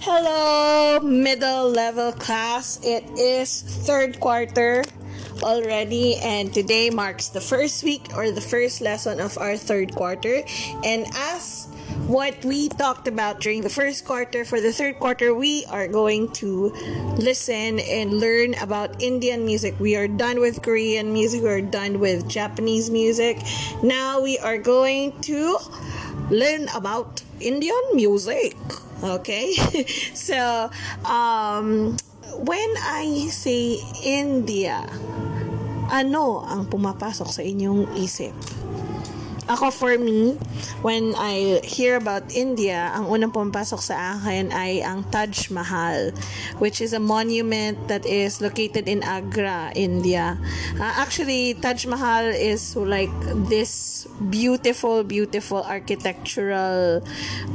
Hello, 0.00 1.00
middle 1.00 1.70
level 1.70 2.12
class. 2.12 2.80
It 2.82 3.04
is 3.18 3.62
third 3.62 4.18
quarter 4.20 4.84
already, 5.42 6.16
and 6.16 6.52
today 6.52 6.90
marks 6.90 7.28
the 7.28 7.40
first 7.40 7.84
week 7.84 8.08
or 8.16 8.30
the 8.30 8.40
first 8.40 8.80
lesson 8.80 9.20
of 9.20 9.36
our 9.38 9.56
third 9.56 9.94
quarter. 9.94 10.42
And 10.84 11.06
as 11.14 11.68
what 12.06 12.42
we 12.44 12.68
talked 12.68 13.06
about 13.06 13.40
during 13.40 13.60
the 13.60 13.68
first 13.68 14.04
quarter, 14.04 14.44
for 14.44 14.60
the 14.60 14.72
third 14.72 14.98
quarter, 14.98 15.34
we 15.34 15.66
are 15.66 15.88
going 15.88 16.32
to 16.40 16.72
listen 17.16 17.78
and 17.80 18.18
learn 18.18 18.54
about 18.54 19.02
Indian 19.02 19.44
music. 19.44 19.78
We 19.78 19.94
are 19.96 20.08
done 20.08 20.40
with 20.40 20.62
Korean 20.62 21.12
music, 21.12 21.42
we 21.42 21.48
are 21.48 21.60
done 21.60 22.00
with 22.00 22.28
Japanese 22.28 22.90
music. 22.90 23.38
Now 23.82 24.20
we 24.20 24.38
are 24.38 24.58
going 24.58 25.20
to 25.22 25.58
learn 26.30 26.68
about 26.74 27.22
Indian 27.40 27.82
music. 27.92 28.56
Okay? 29.02 29.50
so, 30.14 30.70
um, 31.02 31.98
when 32.46 32.70
I 32.78 33.28
say 33.28 33.82
India, 34.06 34.86
ano 35.92 36.46
ang 36.46 36.70
pumapasok 36.70 37.28
sa 37.28 37.42
inyong 37.42 37.98
isip? 37.98 38.32
Ako 39.50 39.74
for 39.74 39.98
me, 39.98 40.38
when 40.86 41.18
I 41.18 41.58
hear 41.66 41.98
about 41.98 42.30
India, 42.30 42.94
ang 42.94 43.10
unang 43.10 43.34
pumapasok 43.34 43.80
sa 43.82 44.14
akin 44.14 44.54
ay 44.54 44.86
ang 44.86 45.02
Taj 45.10 45.50
Mahal, 45.50 46.14
which 46.62 46.78
is 46.78 46.94
a 46.94 47.02
monument 47.02 47.74
that 47.90 48.06
is 48.06 48.38
located 48.38 48.86
in 48.86 49.02
Agra, 49.02 49.74
India. 49.74 50.38
Uh, 50.78 50.94
actually, 50.94 51.58
Taj 51.58 51.90
Mahal 51.90 52.30
is 52.30 52.78
like 52.78 53.10
this 53.50 54.06
beautiful, 54.30 55.02
beautiful 55.02 55.66
architectural 55.66 57.02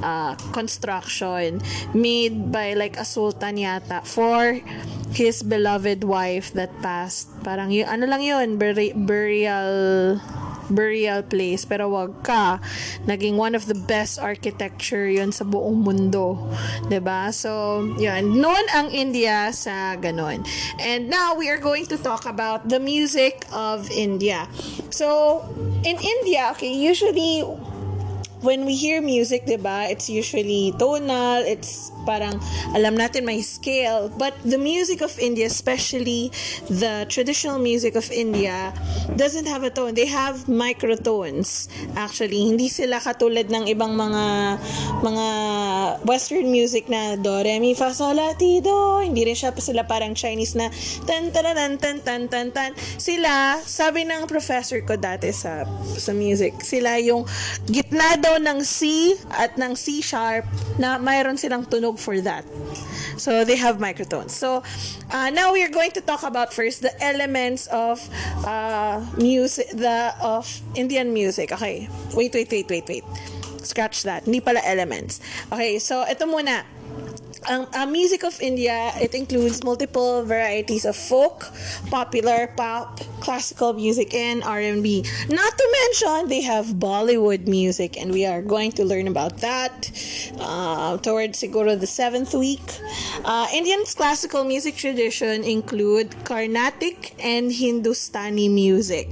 uh, 0.04 0.36
construction 0.52 1.64
made 1.96 2.52
by 2.52 2.76
like 2.76 3.00
a 3.00 3.08
sultan 3.08 3.56
yata 3.56 4.04
for 4.04 4.60
his 5.16 5.40
beloved 5.40 6.04
wife 6.04 6.52
that 6.52 6.70
passed. 6.84 7.32
Parang 7.48 7.72
yun, 7.72 7.88
ano 7.88 8.12
lang 8.12 8.20
yun, 8.20 8.60
buri- 8.60 8.92
burial 8.92 10.20
burial 10.70 11.24
place 11.24 11.66
pero 11.66 11.90
wag 11.92 12.24
ka. 12.24 12.60
Naging 13.08 13.36
one 13.36 13.56
of 13.56 13.66
the 13.66 13.78
best 13.78 14.20
architecture 14.20 15.08
yon 15.08 15.32
sa 15.32 15.44
buong 15.48 15.84
mundo 15.84 16.40
'di 16.88 17.00
ba 17.04 17.32
so 17.32 17.84
yun. 18.00 18.40
Noon 18.40 18.66
ang 18.74 18.92
India 18.92 19.52
sa 19.52 19.96
ganon. 20.00 20.44
And 20.80 21.10
now 21.12 21.36
we 21.36 21.50
are 21.50 21.60
going 21.60 21.88
to 21.92 21.98
talk 21.98 22.28
about 22.28 22.68
the 22.68 22.80
music 22.80 23.48
of 23.52 23.88
India. 23.92 24.48
So 24.90 25.42
in 25.84 25.98
India 26.00 26.52
okay 26.56 26.72
usually 26.72 27.44
when 28.42 28.66
we 28.66 28.78
hear 28.78 29.02
music 29.02 29.46
'di 29.46 29.58
ba 29.62 29.90
it's 29.90 30.10
usually 30.10 30.74
tonal 30.78 31.42
it's 31.46 31.90
parang 32.08 32.40
alam 32.72 32.96
natin 32.96 33.28
may 33.28 33.44
scale. 33.44 34.08
But 34.08 34.32
the 34.48 34.56
music 34.56 35.04
of 35.04 35.12
India, 35.20 35.52
especially 35.52 36.32
the 36.72 37.04
traditional 37.12 37.60
music 37.60 38.00
of 38.00 38.08
India, 38.08 38.72
doesn't 39.20 39.44
have 39.52 39.68
a 39.68 39.70
tone. 39.70 39.92
They 40.00 40.08
have 40.08 40.48
microtones. 40.48 41.68
Actually, 42.00 42.48
hindi 42.48 42.72
sila 42.72 43.04
katulad 43.04 43.52
ng 43.52 43.68
ibang 43.68 43.92
mga 44.00 44.26
mga 45.04 45.28
western 46.04 46.52
music 46.52 46.92
na 46.92 47.16
do, 47.16 47.32
re, 47.40 47.56
mi, 47.60 47.72
fa, 47.72 47.96
sol, 47.96 48.18
la, 48.18 48.36
ti, 48.36 48.60
do. 48.60 49.00
Hindi 49.00 49.32
rin 49.32 49.38
siya 49.38 49.56
sila 49.56 49.88
parang 49.88 50.12
Chinese 50.12 50.60
na 50.60 50.68
tan 51.08 51.32
tan 51.32 51.48
tan 51.56 51.74
tan 51.80 51.98
tan 52.04 52.22
tan 52.28 52.48
tan. 52.52 52.72
Sila, 53.00 53.62
sabi 53.64 54.04
ng 54.04 54.28
professor 54.28 54.84
ko 54.84 55.00
dati 55.00 55.32
sa 55.32 55.64
sa 55.96 56.12
music, 56.12 56.60
sila 56.60 57.00
yung 57.00 57.24
gitna 57.70 58.20
daw 58.20 58.36
ng 58.38 58.60
C 58.64 59.14
at 59.32 59.56
ng 59.56 59.74
C 59.74 60.04
sharp 60.04 60.44
na 60.76 61.00
mayroon 61.00 61.40
silang 61.40 61.64
tunog 61.64 61.96
for 61.96 62.20
that. 62.22 62.44
So 63.18 63.44
they 63.44 63.58
have 63.58 63.82
microtones. 63.82 64.32
So 64.32 64.62
uh, 65.10 65.30
now 65.34 65.52
we 65.52 65.66
are 65.66 65.74
going 65.74 65.92
to 65.98 66.02
talk 66.02 66.22
about 66.22 66.54
first 66.54 66.86
the 66.86 66.94
elements 67.02 67.66
of 67.68 67.98
uh, 68.46 69.02
music, 69.18 69.74
the 69.74 70.14
of 70.22 70.46
Indian 70.76 71.14
music. 71.14 71.52
Okay, 71.52 71.90
wait, 72.14 72.34
wait, 72.34 72.50
wait, 72.52 72.70
wait, 72.70 72.86
wait. 72.88 73.04
Scratch 73.68 74.08
that. 74.08 74.24
Hindi 74.24 74.40
pala 74.40 74.64
elements. 74.64 75.20
Okay, 75.52 75.76
so 75.84 76.08
ito 76.08 76.24
muna. 76.24 76.64
Uh, 77.46 77.86
music 77.86 78.24
of 78.24 78.40
India, 78.42 78.92
it 79.00 79.14
includes 79.14 79.64
multiple 79.64 80.24
varieties 80.24 80.86
of 80.86 80.96
folk, 80.96 81.52
popular, 81.90 82.48
pop, 82.58 83.00
classical 83.20 83.74
music, 83.74 84.14
and 84.14 84.44
R&B. 84.44 85.06
Not 85.30 85.58
to 85.58 85.66
mention, 85.82 86.30
they 86.30 86.42
have 86.42 86.66
Bollywood 86.78 87.48
music, 87.48 87.98
and 87.98 88.12
we 88.12 88.26
are 88.26 88.42
going 88.42 88.72
to 88.74 88.84
learn 88.84 89.08
about 89.08 89.38
that 89.38 89.92
uh, 90.40 90.98
towards 90.98 91.40
siguro 91.40 91.80
the 91.80 91.88
seventh 91.88 92.34
week. 92.34 92.80
Uh, 93.24 93.48
Indian's 93.54 93.94
classical 93.94 94.44
music 94.44 94.76
tradition 94.76 95.44
include 95.44 96.16
Carnatic 96.26 97.16
and 97.24 97.52
Hindustani 97.52 98.50
music. 98.50 99.10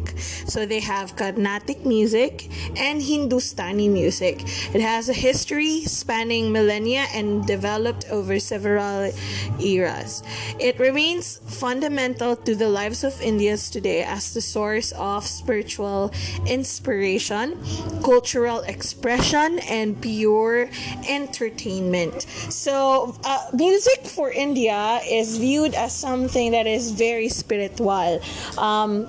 So 0.47 0.65
they 0.65 0.79
have 0.79 1.15
Carnatic 1.15 1.85
music 1.85 2.49
and 2.77 3.01
Hindustani 3.01 3.87
music. 3.87 4.41
It 4.73 4.81
has 4.81 5.09
a 5.09 5.13
history 5.13 5.81
spanning 5.85 6.51
millennia 6.51 7.05
and 7.13 7.45
developed 7.45 8.05
over 8.15 8.39
several 8.39 9.11
eras. 9.59 10.23
It 10.59 10.79
remains 10.79 11.37
fundamental 11.45 12.35
to 12.35 12.55
the 12.55 12.69
lives 12.69 13.03
of 13.03 13.19
Indians 13.21 13.69
today 13.69 14.03
as 14.03 14.33
the 14.33 14.41
source 14.41 14.91
of 14.93 15.25
spiritual 15.27 16.11
inspiration, 16.47 17.59
cultural 18.03 18.61
expression, 18.61 19.59
and 19.69 19.99
pure 20.01 20.69
entertainment. 21.09 22.23
So, 22.49 23.15
uh, 23.23 23.49
music 23.53 24.05
for 24.05 24.31
India 24.31 25.01
is 25.03 25.37
viewed 25.37 25.73
as 25.75 25.93
something 25.93 26.51
that 26.51 26.67
is 26.67 26.91
very 26.91 27.29
spiritual. 27.29 28.21
Um, 28.57 29.07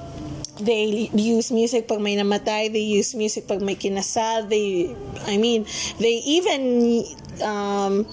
they 0.60 1.10
use 1.12 1.52
music 1.52 1.88
pag 1.88 2.00
may 2.00 2.16
namatay, 2.16 2.72
they 2.72 2.80
use 2.80 3.14
music 3.14 3.46
pag 3.46 3.60
may 3.60 3.76
kinasal, 3.76 4.48
they, 4.48 4.96
I 5.26 5.36
mean, 5.36 5.66
they 6.00 6.24
even 6.24 7.04
um, 7.42 8.06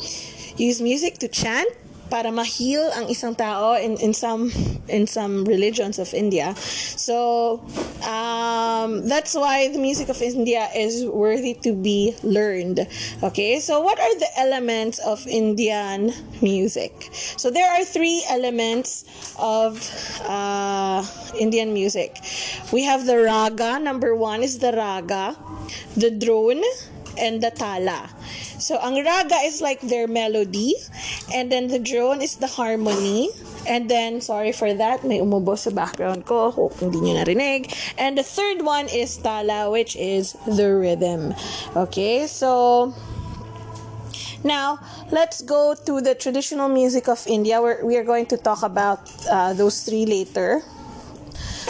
use 0.58 0.82
music 0.82 1.18
to 1.20 1.28
chant 1.28 1.70
para 2.14 2.30
ma-heal 2.30 2.94
ang 2.94 3.10
isang 3.10 3.34
tao 3.34 3.74
in, 3.74 3.98
in 3.98 4.14
some 4.14 4.54
in 4.86 5.10
some 5.10 5.42
religions 5.50 5.98
of 5.98 6.14
India. 6.14 6.54
So 6.94 7.58
um, 8.06 9.10
that's 9.10 9.34
why 9.34 9.74
the 9.74 9.82
music 9.82 10.14
of 10.14 10.22
India 10.22 10.70
is 10.78 11.10
worthy 11.10 11.58
to 11.66 11.74
be 11.74 12.14
learned. 12.22 12.86
Okay, 13.26 13.58
so 13.58 13.82
what 13.82 13.98
are 13.98 14.16
the 14.22 14.30
elements 14.38 15.02
of 15.02 15.26
Indian 15.26 16.14
music? 16.38 17.10
So 17.42 17.50
there 17.50 17.66
are 17.66 17.82
three 17.82 18.22
elements 18.30 19.10
of 19.42 19.82
uh, 20.30 21.02
Indian 21.34 21.74
music. 21.74 22.22
We 22.70 22.86
have 22.86 23.10
the 23.10 23.26
raga. 23.26 23.82
Number 23.82 24.14
one 24.14 24.46
is 24.46 24.60
the 24.60 24.70
raga, 24.70 25.34
the 25.98 26.12
drone, 26.14 26.62
and 27.18 27.42
the 27.42 27.52
tala. 27.52 28.10
So, 28.60 28.80
ang 28.80 28.96
raga 29.04 29.44
is 29.44 29.62
like 29.62 29.82
their 29.82 30.08
melody, 30.08 30.76
and 31.34 31.52
then 31.52 31.68
the 31.68 31.80
drone 31.80 32.22
is 32.22 32.38
the 32.38 32.48
harmony, 32.48 33.30
and 33.68 33.90
then, 33.90 34.22
sorry 34.22 34.52
for 34.52 34.74
that, 34.74 35.04
may 35.04 35.20
umubo 35.20 35.58
sa 35.58 35.72
background 35.72 36.26
ko, 36.26 36.52
hope 36.52 36.80
hindi 36.80 37.00
nyo 37.02 37.20
narinig. 37.20 37.72
And 37.98 38.18
the 38.18 38.24
third 38.24 38.64
one 38.64 38.88
is 38.88 39.18
tala, 39.18 39.72
which 39.72 39.96
is 39.96 40.38
the 40.48 40.74
rhythm. 40.74 41.34
Okay, 41.76 42.28
so... 42.28 42.94
Now, 44.44 44.84
let's 45.10 45.42
go 45.42 45.74
to 45.88 46.02
the 46.02 46.16
traditional 46.16 46.68
music 46.68 47.08
of 47.08 47.24
India, 47.28 47.62
where 47.62 47.80
we 47.80 47.96
are 47.96 48.04
going 48.04 48.28
to 48.28 48.36
talk 48.36 48.62
about 48.62 49.00
uh, 49.32 49.54
those 49.54 49.84
three 49.88 50.06
later. 50.06 50.62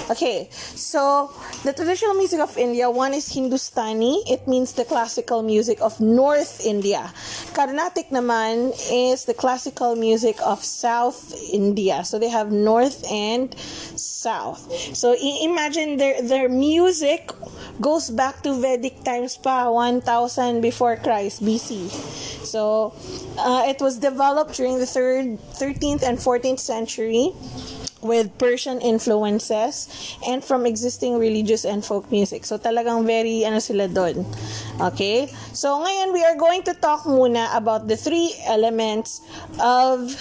Okay, 0.10 0.50
so 0.52 1.32
the 1.64 1.74
traditional 1.74 2.14
music 2.16 2.40
of 2.40 2.58
India, 2.58 2.90
one 2.90 3.14
is 3.14 3.32
Hindustani. 3.32 4.24
It 4.28 4.48
means 4.48 4.74
the 4.74 4.86
classical 4.86 5.42
music 5.42 5.82
of 5.82 6.00
North 6.00 6.66
India. 6.66 7.12
Carnatic 7.54 8.10
naman 8.10 8.76
is 8.92 9.26
the 9.26 9.34
classical 9.34 9.96
music 9.96 10.36
of 10.44 10.64
South 10.64 11.34
India. 11.52 12.04
So 12.04 12.20
they 12.20 12.30
have 12.30 12.52
North 12.52 13.06
and 13.10 13.56
South. 13.96 14.68
So 14.96 15.16
imagine 15.16 15.98
their 15.98 16.22
their 16.22 16.50
music 16.50 17.32
goes 17.80 18.10
back 18.10 18.44
to 18.44 18.54
Vedic 18.60 19.04
times 19.04 19.38
pa, 19.38 19.72
1000 19.72 20.62
before 20.62 20.98
Christ 20.98 21.44
BC. 21.44 21.90
So 22.44 22.94
uh, 23.40 23.66
it 23.68 23.82
was 23.82 23.98
developed 23.98 24.54
during 24.56 24.78
the 24.78 24.86
third, 24.86 25.40
13th 25.58 26.04
and 26.04 26.20
14th 26.20 26.60
century 26.60 27.32
with 28.04 28.30
Persian 28.38 28.80
influences 28.82 29.88
and 30.28 30.44
from 30.44 30.66
existing 30.66 31.18
religious 31.18 31.66
and 31.66 31.84
folk 31.84 32.12
music. 32.12 32.46
So 32.46 32.60
talagang 32.60 33.08
very 33.08 33.48
ano 33.48 33.60
sila 33.60 33.88
doon. 33.88 34.28
Okay? 34.80 35.32
So 35.56 35.80
ngayon 35.82 36.14
we 36.14 36.22
are 36.24 36.36
going 36.36 36.64
to 36.68 36.74
talk 36.76 37.08
muna 37.08 37.50
about 37.56 37.88
the 37.88 37.98
three 37.98 38.36
elements 38.46 39.24
of 39.58 40.14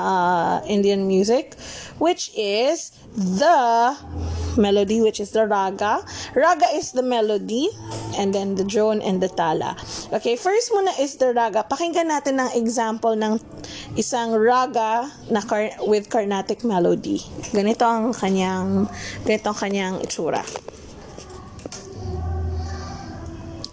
uh, 0.00 0.64
Indian 0.66 1.06
music 1.06 1.54
which 2.00 2.32
is 2.34 2.90
the 3.14 3.94
melody, 4.56 5.00
which 5.00 5.20
is 5.20 5.30
the 5.30 5.46
raga. 5.46 6.04
Raga 6.34 6.66
is 6.74 6.92
the 6.92 7.02
melody, 7.02 7.68
and 8.18 8.34
then 8.34 8.54
the 8.54 8.64
drone 8.64 9.00
and 9.02 9.22
the 9.22 9.28
tala. 9.28 9.76
Okay, 10.12 10.36
first 10.36 10.72
muna 10.72 10.92
is 11.00 11.16
the 11.16 11.32
raga. 11.32 11.64
Pakinggan 11.64 12.10
natin 12.10 12.40
ng 12.40 12.50
example 12.56 13.16
ng 13.16 13.40
isang 13.96 14.36
raga 14.36 15.08
na 15.30 15.40
car- 15.40 15.76
with 15.86 16.08
Carnatic 16.08 16.64
melody. 16.64 17.20
Ganito 17.52 17.84
ang 17.84 18.12
kanyang, 18.12 18.88
ganito 19.24 19.46
ang 19.52 19.58
kanyang 19.58 19.94
itsura. 20.04 20.44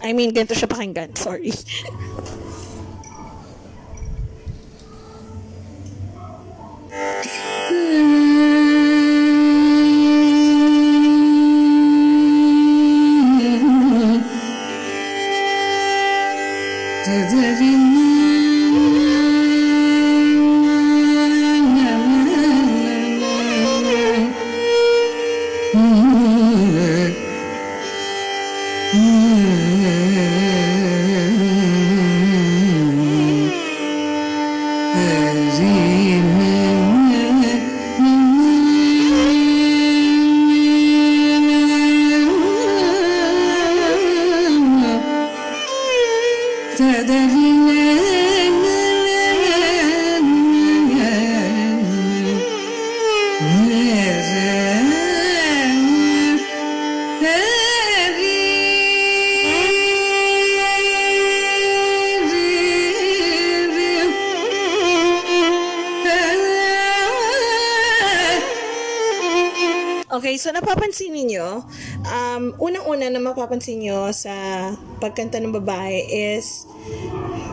I 0.00 0.16
mean, 0.16 0.32
ganito 0.32 0.56
siya 0.56 0.68
pakinggan. 0.68 1.12
Sorry. 1.12 1.52
Nazarene. 17.20 17.89
Okay, 70.20 70.36
so 70.36 70.54
napapansin 70.54 71.10
niyo, 71.16 71.64
um, 72.06 72.44
unang-una 72.62 73.08
na 73.10 73.18
mapapansin 73.18 73.82
niyo 73.82 74.14
sa 74.14 74.68
pagkanta 75.02 75.42
ng 75.42 75.50
babae 75.50 76.06
is 76.06 76.69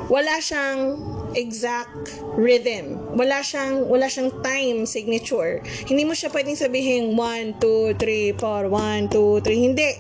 wala 0.08 0.40
siyang 0.40 1.00
exact 1.36 1.92
rhythm. 2.40 2.98
Wala 3.14 3.44
siyang 3.44 3.88
wala 3.88 4.08
siyang 4.08 4.32
time 4.42 4.88
signature. 4.88 5.62
Hindi 5.88 6.08
mo 6.08 6.16
siya 6.16 6.32
pwedeng 6.32 6.58
sabihin 6.58 7.16
1 7.16 7.60
2 7.60 7.96
3 8.00 8.40
4 8.40 8.72
1 8.72 9.14
2 9.14 9.46
3 9.46 9.66
hindi. 9.68 9.92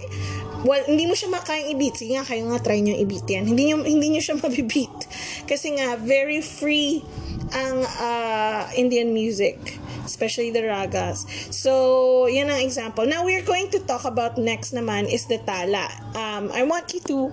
Well, 0.66 0.82
hindi 0.90 1.06
mo 1.06 1.14
siya 1.14 1.30
makayang 1.30 1.70
i-beat. 1.78 2.02
Sige 2.02 2.18
nga, 2.18 2.26
kayo 2.26 2.50
nga 2.50 2.58
try 2.58 2.82
nyo 2.82 2.98
i-beat 2.98 3.30
yan. 3.30 3.46
Hindi 3.46 3.70
nyo, 3.70 3.86
hindi 3.86 4.10
nyo 4.10 4.22
siya 4.26 4.36
mabibeat. 4.42 5.06
Kasi 5.46 5.78
nga, 5.78 6.02
very 6.02 6.42
free 6.42 7.06
ang 7.54 7.86
uh, 7.86 8.66
Indian 8.74 9.14
music 9.14 9.78
especially 10.08 10.56
the 10.56 10.64
ragas. 10.64 11.28
So, 11.52 12.26
yan 12.32 12.48
ang 12.48 12.64
example. 12.64 13.04
Now, 13.04 13.28
we're 13.28 13.44
going 13.44 13.68
to 13.76 13.84
talk 13.84 14.08
about 14.08 14.40
next 14.40 14.72
naman 14.72 15.12
is 15.12 15.28
the 15.28 15.44
tala. 15.44 15.92
Um, 16.16 16.48
I 16.56 16.64
want 16.64 16.96
you 16.96 17.04
to 17.12 17.28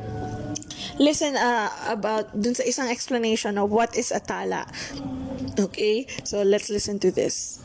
listen 0.98 1.36
uh, 1.36 1.70
about 1.88 2.30
dun 2.34 2.54
sa 2.54 2.62
isang 2.62 2.90
explanation 2.90 3.58
of 3.58 3.70
what 3.70 3.96
is 3.96 4.12
a 4.12 4.20
tala. 4.20 4.66
Okay? 5.58 6.06
So, 6.24 6.42
let's 6.42 6.70
listen 6.70 6.98
to 7.00 7.10
this. 7.10 7.62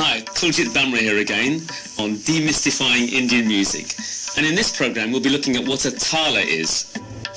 Hi, 0.00 0.22
Kuljit 0.32 0.72
Bhamra 0.72 0.98
here 0.98 1.18
again 1.18 1.60
on 1.98 2.16
Demystifying 2.24 3.12
Indian 3.12 3.46
Music. 3.46 3.92
And 4.36 4.46
in 4.46 4.54
this 4.54 4.74
program, 4.74 5.12
we'll 5.12 5.20
be 5.20 5.28
looking 5.28 5.56
at 5.56 5.66
what 5.66 5.84
a 5.84 5.90
tala 5.90 6.40
is. 6.40 6.90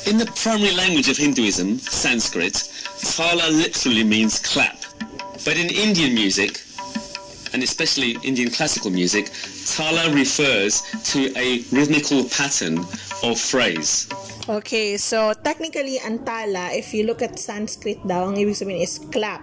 In 0.08 0.18
the 0.18 0.26
primary 0.36 0.72
language 0.72 1.10
of 1.10 1.18
Hinduism, 1.18 1.80
Sanskrit, 1.80 2.70
tala 3.02 3.52
literally 3.52 4.04
means 4.04 4.40
clap. 4.40 4.78
But 5.46 5.58
in 5.58 5.70
Indian 5.70 6.14
music, 6.14 6.62
and 7.54 7.62
especially 7.62 8.18
Indian 8.24 8.50
classical 8.50 8.90
music, 8.92 9.30
tala 9.66 10.10
refers 10.14 10.82
to 11.12 11.38
a 11.38 11.60
rhythmical 11.72 12.24
pattern 12.30 12.80
of 13.24 13.40
phrase. 13.40 14.08
Okay, 14.44 15.00
so 15.00 15.32
technically, 15.32 16.04
ang 16.04 16.28
tala, 16.28 16.76
if 16.76 16.92
you 16.92 17.08
look 17.08 17.24
at 17.24 17.40
Sanskrit 17.40 18.04
daw, 18.04 18.28
ang 18.28 18.36
ibig 18.36 18.60
sabihin 18.60 18.84
is 18.84 19.00
clap. 19.08 19.40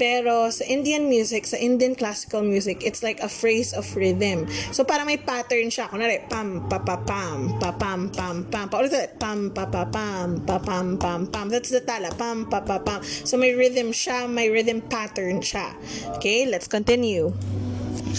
Pero 0.00 0.48
sa 0.48 0.64
Indian 0.64 1.04
music, 1.04 1.44
sa 1.44 1.60
Indian 1.60 1.92
classical 1.92 2.40
music, 2.40 2.80
it's 2.80 3.04
like 3.04 3.20
a 3.20 3.28
phrase 3.28 3.76
of 3.76 3.84
rhythm. 3.92 4.48
So 4.72 4.88
parang 4.88 5.04
may 5.04 5.20
pattern 5.20 5.68
siya. 5.68 5.92
Kunwari, 5.92 6.24
pam, 6.32 6.64
pa, 6.64 6.80
pa, 6.80 6.96
pam, 7.04 7.60
pa, 7.60 7.76
pam, 7.76 8.08
pam, 8.08 8.48
pam. 8.48 8.72
Pa, 8.72 8.80
ulit, 8.80 9.20
pam, 9.20 9.52
pa, 9.52 9.68
pa, 9.68 9.84
pam, 9.84 10.40
pa, 10.48 10.56
pam, 10.56 10.96
pam, 10.96 11.28
pam. 11.28 11.46
That's 11.52 11.68
the 11.68 11.84
tala, 11.84 12.08
pam, 12.16 12.48
pa, 12.48 12.64
pa, 12.64 12.80
pam. 12.80 13.04
So 13.04 13.36
may 13.36 13.52
rhythm 13.52 13.92
siya, 13.92 14.24
may 14.32 14.48
rhythm 14.48 14.80
pattern 14.80 15.44
siya. 15.44 15.76
Okay, 16.16 16.48
let's 16.48 16.72
continue. 16.72 17.36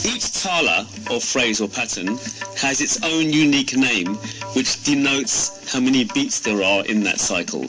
Each 0.05 0.31
tala, 0.41 0.87
or 1.09 1.19
phrase 1.19 1.61
or 1.61 1.67
pattern, 1.67 2.17
has 2.57 2.81
its 2.81 3.03
own 3.03 3.31
unique 3.31 3.75
name, 3.75 4.15
which 4.55 4.83
denotes 4.83 5.71
how 5.71 5.79
many 5.79 6.03
beats 6.03 6.39
there 6.39 6.63
are 6.63 6.85
in 6.85 7.03
that 7.03 7.19
cycle. 7.19 7.67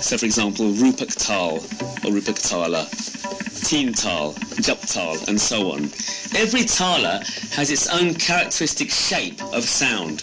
So, 0.00 0.18
for 0.18 0.26
example, 0.26 0.66
Rupak 0.72 1.14
Tal 1.16 1.56
or 1.56 2.12
Rupak 2.12 2.48
Tala, 2.48 2.88
Teen 3.64 3.92
Tal, 3.92 4.34
Jhap 4.62 4.92
Tal, 4.92 5.16
and 5.28 5.40
so 5.40 5.72
on. 5.72 5.84
Every 6.36 6.64
tala 6.64 7.22
has 7.52 7.70
its 7.70 7.88
own 7.88 8.14
characteristic 8.14 8.90
shape 8.90 9.42
of 9.54 9.64
sound. 9.64 10.22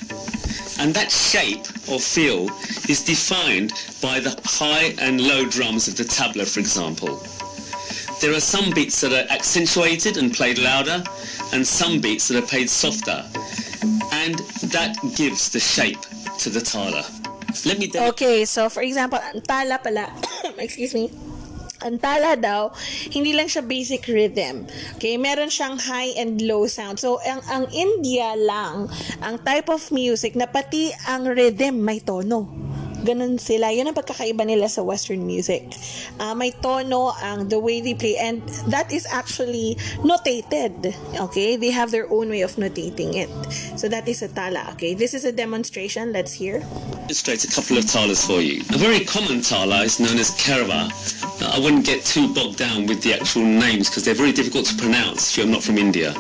And 0.79 0.93
that 0.93 1.11
shape 1.11 1.65
or 1.89 1.99
feel 1.99 2.49
is 2.89 3.03
defined 3.03 3.73
by 4.01 4.19
the 4.19 4.39
high 4.45 4.93
and 4.99 5.21
low 5.21 5.45
drums 5.45 5.87
of 5.87 5.95
the 5.95 6.03
tabla, 6.03 6.47
for 6.47 6.59
example. 6.59 7.21
There 8.23 8.31
are 8.31 8.39
some 8.39 8.71
beats 8.71 9.03
that 9.03 9.11
are 9.11 9.27
accentuated 9.27 10.15
and 10.15 10.31
played 10.31 10.55
louder, 10.55 11.03
and 11.51 11.67
some 11.67 11.99
beats 11.99 12.31
that 12.31 12.39
are 12.39 12.47
played 12.47 12.71
softer. 12.71 13.19
And 14.15 14.39
that 14.71 14.95
gives 15.19 15.51
the 15.51 15.59
shape 15.59 16.00
to 16.39 16.48
the 16.48 16.63
tala. 16.63 17.03
Let 17.67 17.83
me 17.83 17.91
Okay, 17.91 18.48
so 18.48 18.71
for 18.71 18.79
example, 18.79 19.19
ang 19.19 19.43
tala 19.43 19.75
pala, 19.83 20.07
excuse 20.55 20.95
me, 20.95 21.12
ang 21.83 22.00
tala 22.00 22.39
daw, 22.39 22.71
hindi 23.12 23.36
lang 23.36 23.51
siya 23.51 23.59
basic 23.59 24.07
rhythm. 24.07 24.71
Okay, 24.95 25.19
meron 25.19 25.51
siyang 25.51 25.75
high 25.75 26.15
and 26.15 26.39
low 26.48 26.63
sound. 26.63 27.03
So, 27.03 27.19
ang, 27.27 27.43
ang 27.51 27.67
India 27.75 28.39
lang, 28.39 28.88
ang 29.19 29.43
type 29.43 29.67
of 29.67 29.83
music 29.91 30.39
na 30.39 30.48
pati 30.48 30.95
ang 31.12 31.27
rhythm 31.27 31.83
may 31.83 32.00
tono. 32.00 32.71
Ganun 33.03 33.39
sila. 33.39 33.72
Yun 33.72 33.91
ang 33.91 33.98
pagkakaiba 33.98 34.48
nila 34.48 34.72
sa 34.72 34.81
Western 34.83 35.27
music. 35.27 35.75
Uh, 36.19 36.33
may 36.33 36.51
tono 36.63 37.12
ang 37.19 37.51
the 37.51 37.60
way 37.60 37.83
they 37.83 37.93
play 37.93 38.15
and 38.17 38.41
that 38.72 38.91
is 38.91 39.05
actually 39.12 39.75
notated. 40.01 40.95
Okay? 41.19 41.55
They 41.55 41.72
have 41.72 41.91
their 41.91 42.07
own 42.07 42.31
way 42.31 42.41
of 42.41 42.55
notating 42.55 43.19
it. 43.19 43.29
So 43.75 43.88
that 43.91 44.07
is 44.07 44.24
a 44.24 44.29
tala. 44.31 44.72
Okay? 44.79 44.95
This 44.95 45.13
is 45.13 45.25
a 45.25 45.31
demonstration. 45.31 46.15
Let's 46.15 46.33
hear. 46.33 46.63
illustrate 47.03 47.43
a 47.43 47.48
couple 47.48 47.77
of 47.77 47.86
talas 47.86 48.25
for 48.25 48.41
you. 48.41 48.62
A 48.74 48.77
very 48.77 49.03
common 49.05 49.41
tala 49.41 49.83
is 49.83 50.00
known 50.00 50.17
as 50.17 50.31
Keherwa. 50.31 50.89
I 51.43 51.60
wouldn't 51.60 51.86
get 51.86 52.05
too 52.05 52.33
bogged 52.33 52.57
down 52.57 52.88
with 52.88 53.03
the 53.03 53.13
actual 53.13 53.43
names 53.43 53.89
because 53.89 54.05
they're 54.05 54.15
very 54.15 54.31
difficult 54.31 54.65
to 54.67 54.75
pronounce 54.75 55.31
if 55.31 55.38
you're 55.38 55.48
not 55.48 55.63
from 55.63 55.77
India. 55.77 56.13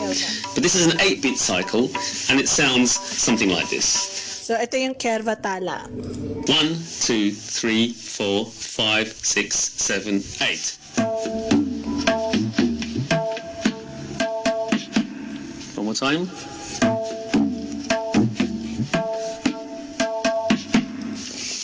But 0.53 0.61
this 0.61 0.75
is 0.75 0.87
an 0.87 0.99
8-beat 0.99 1.37
cycle 1.37 1.89
and 2.29 2.39
it 2.39 2.47
sounds 2.47 2.91
something 2.91 3.49
like 3.49 3.69
this. 3.69 4.22
So, 4.43 4.59
ito 4.59 4.75
yung 4.75 4.91
Kerva 4.99 5.39
Tala. 5.39 5.87
One, 6.51 6.75
two, 6.99 7.31
three, 7.31 7.95
four, 7.95 8.43
five, 8.51 9.07
six, 9.07 9.55
seven, 9.79 10.19
eight. 10.43 10.75
One 15.79 15.87
more 15.87 15.95
time. 15.95 16.27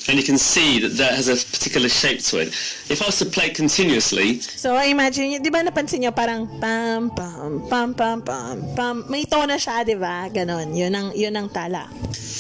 And 0.08 0.16
you 0.16 0.24
can 0.24 0.40
see 0.40 0.80
that 0.80 0.96
that 0.96 1.20
has 1.20 1.28
a 1.28 1.36
particular 1.36 1.92
shape 1.92 2.24
to 2.32 2.48
it. 2.48 2.56
If 2.88 3.04
I 3.04 3.12
was 3.12 3.20
to 3.20 3.28
play 3.28 3.52
continuously, 3.52 4.40
So, 4.40 4.80
imagine 4.80 5.36
nyo, 5.36 5.40
di 5.44 5.52
ba 5.52 5.68
napansin 5.68 6.08
nyo 6.08 6.16
parang 6.16 6.48
pam, 6.64 7.12
pam, 7.12 7.60
pam, 7.68 7.92
pam, 7.92 8.24
pam, 8.24 8.56
pam. 8.72 9.04
May 9.12 9.28
tono 9.28 9.60
siya, 9.60 9.84
di 9.84 10.00
ba? 10.00 10.32
Ganon. 10.32 10.72
Yun 10.72 10.96
ang, 10.96 11.08
yun 11.12 11.36
ang 11.36 11.52
tala. 11.52 11.92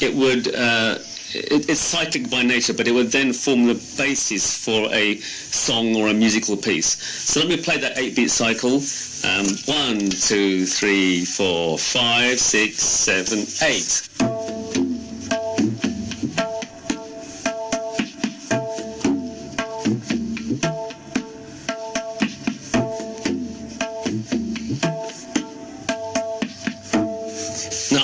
It 0.01 0.13
would 0.13 0.53
uh, 0.55 0.97
it, 1.33 1.69
it's 1.69 1.79
cyclic 1.79 2.29
by 2.29 2.43
nature, 2.43 2.73
but 2.73 2.87
it 2.87 2.91
would 2.91 3.11
then 3.11 3.33
form 3.33 3.65
the 3.67 3.75
basis 3.97 4.57
for 4.65 4.91
a 4.93 5.17
song 5.19 5.95
or 5.95 6.09
a 6.09 6.13
musical 6.13 6.57
piece. 6.57 7.01
So 7.01 7.39
let 7.39 7.49
me 7.49 7.57
play 7.57 7.77
that 7.77 7.97
eight-beat 7.97 8.31
cycle. 8.31 8.81
Um, 9.23 9.45
one, 9.65 10.09
two, 10.09 10.65
three, 10.65 11.25
four, 11.25 11.77
five, 11.77 12.39
six, 12.39 12.77
seven, 12.81 13.39
eight. 13.61 14.08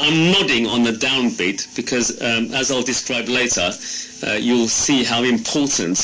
I'm 0.06 0.32
nodding 0.32 0.68
on 0.68 0.84
the 0.84 0.92
downbeat 0.92 1.76
because, 1.76 2.22
um, 2.22 2.54
as 2.54 2.70
I'll 2.70 2.84
describe 2.84 3.28
later, 3.28 3.72
uh, 4.28 4.34
you'll 4.34 4.68
see 4.68 5.04
how 5.04 5.24
important 5.24 5.98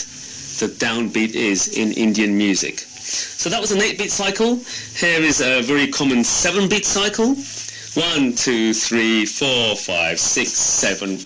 the 0.57 0.73
downbeat 0.79 1.35
is 1.35 1.77
in 1.77 1.91
Indian 1.91 2.35
music. 2.35 2.79
So 2.79 3.47
that 3.51 3.61
was 3.61 3.71
an 3.71 3.79
8-beat 3.79 4.11
cycle. 4.11 4.55
Here 4.95 5.21
is 5.21 5.39
a 5.41 5.61
very 5.61 5.85
common 5.85 6.23
7-beat 6.23 6.83
cycle. 6.83 7.35
One, 7.93 8.33
two, 8.33 8.73
three, 8.73 9.27
four, 9.27 9.75
five, 9.75 10.19
six, 10.19 10.49
seven. 10.49 11.19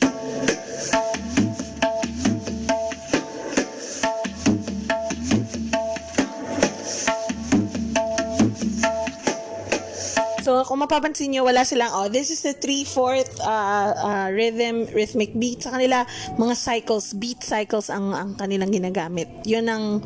Mapapansin 10.86 11.34
nyo, 11.34 11.50
wala 11.50 11.65
silang, 11.65 11.89
oh, 11.89 12.06
this 12.06 12.30
is 12.30 12.46
the 12.46 12.54
3-4th 12.54 13.42
uh, 13.42 13.92
uh, 13.98 14.27
rhythm, 14.30 14.86
rhythmic 14.94 15.34
beat. 15.34 15.65
Sa 15.65 15.74
kanila, 15.74 16.06
mga 16.38 16.54
cycles, 16.54 17.18
beat 17.18 17.42
cycles 17.42 17.89
ang, 17.89 18.13
ang 18.13 18.38
kanilang 18.38 18.70
ginagamit. 18.70 19.27
Yun 19.50 19.65
ang 19.65 20.06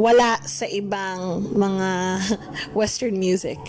wala 0.00 0.40
sa 0.48 0.64
ibang 0.64 1.44
mga 1.52 1.88
Western 2.78 3.20
music. 3.20 3.60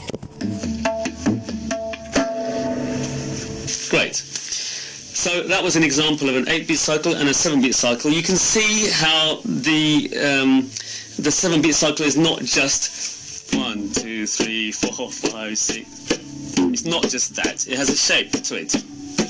Great. 3.92 4.16
So 4.16 5.44
that 5.48 5.64
was 5.64 5.76
an 5.76 5.84
example 5.84 6.30
of 6.30 6.36
an 6.36 6.46
8-beat 6.46 6.80
cycle 6.80 7.16
and 7.16 7.28
a 7.28 7.36
7-beat 7.36 7.76
cycle. 7.76 8.12
You 8.12 8.24
can 8.24 8.36
see 8.36 8.88
how 8.92 9.44
the 9.44 10.12
um, 10.20 10.72
the 11.20 11.32
7-beat 11.32 11.74
cycle 11.74 12.06
is 12.06 12.16
not 12.16 12.44
just 12.44 13.56
one, 13.56 13.90
two, 13.92 14.28
three, 14.28 14.72
four, 14.72 15.10
five, 15.10 15.58
six. 15.58 16.25
It's 16.74 16.86
not 16.86 17.04
just 17.04 17.36
that. 17.36 17.68
It 17.68 17.78
has 17.78 17.90
a 17.90 17.96
shape 17.98 18.32
to 18.32 18.56
it. 18.56 18.84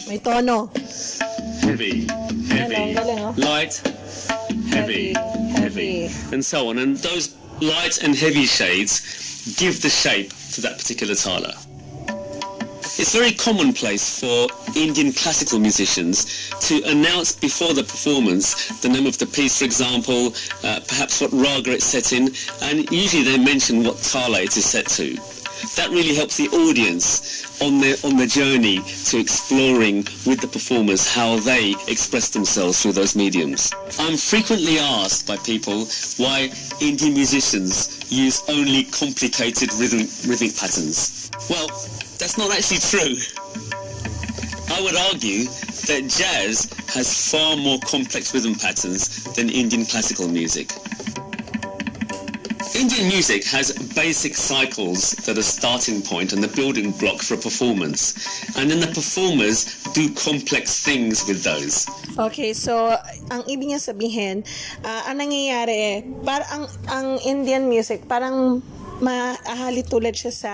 May 0.08 0.20
tono. 0.20 0.68
Heavy, 1.62 2.08
heavy, 2.48 2.94
light, 3.42 3.76
heavy, 4.70 5.14
Heavy, 5.14 5.14
heavy, 5.14 6.08
heavy. 6.08 6.34
and 6.36 6.44
so 6.44 6.70
on. 6.70 6.78
And 6.80 6.98
those 6.98 7.36
light 7.62 8.04
and 8.04 8.16
heavy 8.16 8.46
shades 8.46 9.56
give 9.58 9.82
the 9.82 9.90
shape 9.90 10.32
to 10.54 10.62
that 10.62 10.78
particular 10.78 11.16
tala. 11.16 11.54
It's 12.98 13.14
very 13.14 13.34
commonplace 13.34 14.20
for 14.22 14.48
Indian 14.76 15.12
classical 15.12 15.60
musicians 15.60 16.50
to 16.62 16.82
announce 16.84 17.34
before 17.34 17.74
the 17.74 17.84
performance 17.84 18.70
the 18.82 18.88
name 18.90 19.06
of 19.06 19.18
the 19.18 19.26
piece, 19.26 19.60
for 19.60 19.66
example, 19.66 20.34
uh, 20.64 20.80
perhaps 20.88 21.20
what 21.20 21.32
raga 21.34 21.74
it's 21.74 21.84
set 21.86 22.14
in, 22.14 22.30
and 22.62 22.90
usually 22.92 23.24
they 23.24 23.38
mention 23.38 23.84
what 23.84 23.98
tala 23.98 24.40
it 24.42 24.56
is 24.56 24.64
set 24.66 24.88
to. 24.88 25.18
That 25.74 25.90
really 25.90 26.14
helps 26.16 26.38
the 26.38 26.48
audience 26.50 27.62
on 27.62 27.80
their 27.80 27.96
on 28.04 28.18
the 28.18 28.28
journey 28.28 28.82
to 29.06 29.18
exploring 29.18 30.06
with 30.26 30.40
the 30.40 30.48
performers 30.48 31.12
how 31.12 31.38
they 31.40 31.76
express 31.88 32.30
themselves 32.30 32.82
through 32.82 32.94
those 32.94 33.16
mediums. 33.16 33.74
I'm 34.00 34.16
frequently 34.16 34.78
asked 34.78 35.28
by 35.28 35.38
people 35.38 35.86
why 36.18 36.52
Indian 36.80 37.14
musicians 37.14 38.06
use 38.12 38.44
only 38.48 38.84
complicated 38.86 39.74
rhythm, 39.74 40.08
rhythmic 40.30 40.56
patterns. 40.56 41.32
Well, 41.50 41.68
that's 42.20 42.38
not 42.38 42.52
actually 42.52 42.80
true. 42.80 43.18
I 44.70 44.82
would 44.82 44.96
argue 44.96 45.46
that 45.88 46.10
jazz 46.10 46.70
has 46.94 47.32
far 47.32 47.56
more 47.58 47.80
complex 47.80 48.34
rhythm 48.34 48.56
patterns 48.56 49.24
than 49.36 49.50
Indian 49.50 49.86
classical 49.86 50.28
music. 50.28 50.72
Indian 52.76 53.08
music 53.08 53.48
has 53.48 53.72
basic 53.96 54.36
cycles 54.36 55.16
that 55.24 55.38
are 55.40 55.48
starting 55.48 56.02
point 56.02 56.34
and 56.34 56.44
the 56.44 56.52
building 56.60 56.92
block 56.92 57.24
for 57.24 57.36
a 57.36 57.38
performance. 57.38 58.20
And 58.60 58.70
then 58.70 58.84
the 58.84 58.92
performers 58.92 59.80
do 59.96 60.12
complex 60.12 60.84
things 60.84 61.24
with 61.24 61.40
those. 61.40 61.88
Okay, 62.20 62.52
so 62.52 63.00
ang 63.32 63.48
ibig 63.48 63.72
niya 63.72 63.80
sabihin, 63.80 64.44
ah, 64.84 65.08
ang 65.08 65.24
nangyayari, 65.24 66.04
para 66.28 66.44
ang 66.52 66.68
ang 66.92 67.08
Indian 67.24 67.72
music 67.72 68.12
parang 68.12 68.60
mahali 69.04 69.84
tulad 69.84 70.16
siya 70.16 70.32
sa 70.32 70.54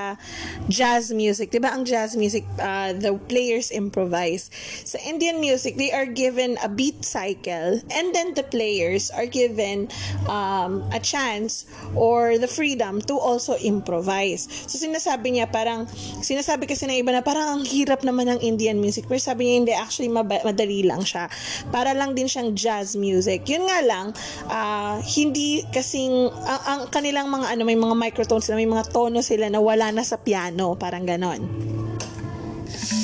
jazz 0.72 1.14
music. 1.14 1.52
'Di 1.54 1.62
ba 1.62 1.74
ang 1.74 1.86
jazz 1.86 2.18
music 2.18 2.46
ah, 2.58 2.94
the 2.96 3.14
players 3.30 3.70
improvise. 3.70 4.50
Sa 4.86 4.98
Indian 5.02 5.38
music, 5.38 5.78
they 5.78 5.94
are 5.94 6.08
given 6.08 6.58
a 6.62 6.70
beat 6.70 7.06
cycle 7.06 7.82
and 7.94 8.16
then 8.16 8.34
the 8.34 8.46
players 8.46 9.14
are 9.14 9.28
given 9.28 9.90
um, 10.26 10.82
a 10.94 11.00
chance 11.02 11.68
or 11.94 12.38
the 12.38 12.50
freedom 12.50 13.02
to 13.06 13.18
also 13.18 13.58
improvise. 13.62 14.50
So 14.66 14.82
sinasabi 14.82 15.38
niya 15.38 15.50
parang 15.50 15.86
sinasabi 16.22 16.66
kasi 16.66 16.90
ng 16.90 16.98
iba 17.02 17.12
na 17.14 17.22
parang 17.22 17.60
ang 17.60 17.64
hirap 17.66 18.02
naman 18.02 18.30
ng 18.32 18.40
Indian 18.42 18.78
music. 18.82 19.06
Pero 19.06 19.22
sabi 19.22 19.48
niya 19.50 19.56
hindi 19.62 19.74
actually 19.76 20.10
madali 20.12 20.86
lang 20.86 21.06
siya. 21.06 21.30
Para 21.70 21.94
lang 21.94 22.18
din 22.18 22.26
siyang 22.26 22.58
jazz 22.58 22.98
music. 22.98 23.46
Yun 23.46 23.70
nga 23.70 23.80
lang 23.86 24.06
ah, 24.50 24.98
hindi 25.04 25.62
kasing 25.70 26.32
ang, 26.32 26.62
ang 26.66 26.82
kanilang 26.90 27.28
mga 27.30 27.46
ano 27.54 27.62
may 27.66 27.78
mga 27.78 27.96
microtones 28.32 28.44
sila, 28.48 28.56
may 28.56 28.66
mga 28.66 28.94
tono 28.94 29.22
sila 29.22 29.50
na 29.50 29.60
wala 29.60 29.92
na 29.92 30.04
sa 30.04 30.16
piano, 30.16 30.76
parang 30.76 31.06
ganon. 31.06 31.44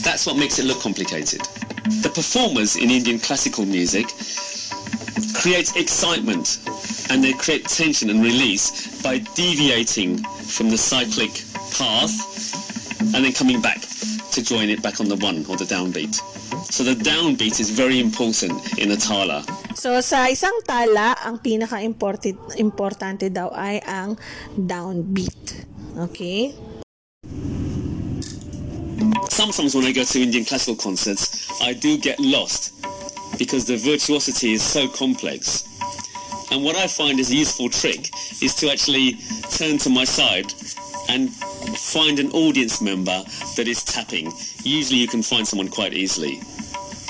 That's 0.03 0.25
what 0.25 0.37
makes 0.37 0.59
it 0.59 0.65
look 0.65 0.79
complicated. 0.79 1.41
The 2.03 2.11
performers 2.13 2.75
in 2.75 2.89
Indian 2.89 3.19
classical 3.19 3.65
music 3.65 4.07
create 5.35 5.75
excitement 5.75 6.59
and 7.09 7.23
they 7.23 7.33
create 7.33 7.67
tension 7.67 8.09
and 8.09 8.23
release 8.23 9.01
by 9.03 9.19
deviating 9.35 10.23
from 10.23 10.69
the 10.69 10.77
cyclic 10.77 11.31
path 11.75 12.15
and 13.13 13.23
then 13.23 13.33
coming 13.33 13.61
back 13.61 13.81
to 14.31 14.43
join 14.43 14.69
it 14.69 14.81
back 14.81 14.99
on 14.99 15.07
the 15.07 15.15
one 15.17 15.45
or 15.49 15.57
the 15.57 15.67
downbeat. 15.67 16.15
So 16.71 16.83
the 16.83 16.95
downbeat 16.95 17.59
is 17.59 17.69
very 17.69 17.99
important 17.99 18.79
in 18.79 18.91
a 18.91 18.97
tala. 18.97 19.43
So, 19.77 20.01
sa 20.01 20.25
isang 20.25 20.65
tala, 20.65 21.13
ang 21.21 21.37
pinaka-importante 21.37 23.29
daw 23.29 23.53
ay 23.53 23.77
ang 23.85 24.17
downbeat. 24.57 25.69
Okay? 25.93 26.57
Sometimes 29.29 29.77
when 29.77 29.85
I 29.85 29.93
go 29.93 30.01
to 30.01 30.17
Indian 30.17 30.49
classical 30.49 30.73
concerts, 30.81 31.53
I 31.61 31.77
do 31.77 31.93
get 32.01 32.17
lost 32.17 32.73
because 33.37 33.69
the 33.69 33.77
virtuosity 33.77 34.57
is 34.57 34.65
so 34.65 34.89
complex. 34.89 35.69
And 36.49 36.65
what 36.65 36.73
I 36.73 36.89
find 36.89 37.21
is 37.21 37.29
a 37.29 37.37
useful 37.37 37.69
trick 37.69 38.09
is 38.41 38.57
to 38.57 38.73
actually 38.73 39.21
turn 39.53 39.77
to 39.85 39.93
my 39.93 40.09
side 40.09 40.49
and 41.05 41.29
find 41.77 42.17
an 42.17 42.33
audience 42.33 42.81
member 42.81 43.21
that 43.53 43.69
is 43.69 43.85
tapping. 43.85 44.33
Usually 44.65 45.05
you 45.05 45.07
can 45.07 45.21
find 45.21 45.45
someone 45.45 45.69
quite 45.69 45.93
easily. 45.93 46.41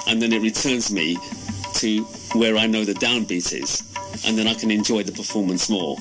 And 0.03 0.19
then 0.19 0.35
it 0.35 0.43
returns 0.43 0.91
me 0.91 1.15
to 1.77 2.01
where 2.33 2.57
I 2.57 2.65
know 2.65 2.83
the 2.83 2.93
downbeat 2.93 3.53
is. 3.53 3.83
And 4.25 4.37
then 4.37 4.47
I 4.47 4.53
can 4.53 4.71
enjoy 4.71 5.03
the 5.03 5.11
performance 5.11 5.69
more. 5.69 5.95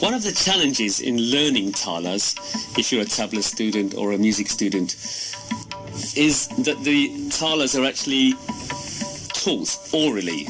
One 0.00 0.14
of 0.14 0.22
the 0.22 0.32
challenges 0.32 1.00
in 1.00 1.16
learning 1.16 1.72
talas, 1.72 2.36
if 2.78 2.92
you're 2.92 3.02
a 3.02 3.04
tabla 3.04 3.42
student 3.42 3.94
or 3.94 4.12
a 4.12 4.18
music 4.18 4.48
student, 4.48 4.94
is 6.16 6.48
that 6.64 6.78
the 6.82 7.08
talas 7.30 7.78
are 7.78 7.84
actually 7.84 8.34
taught 9.34 9.78
orally. 9.92 10.46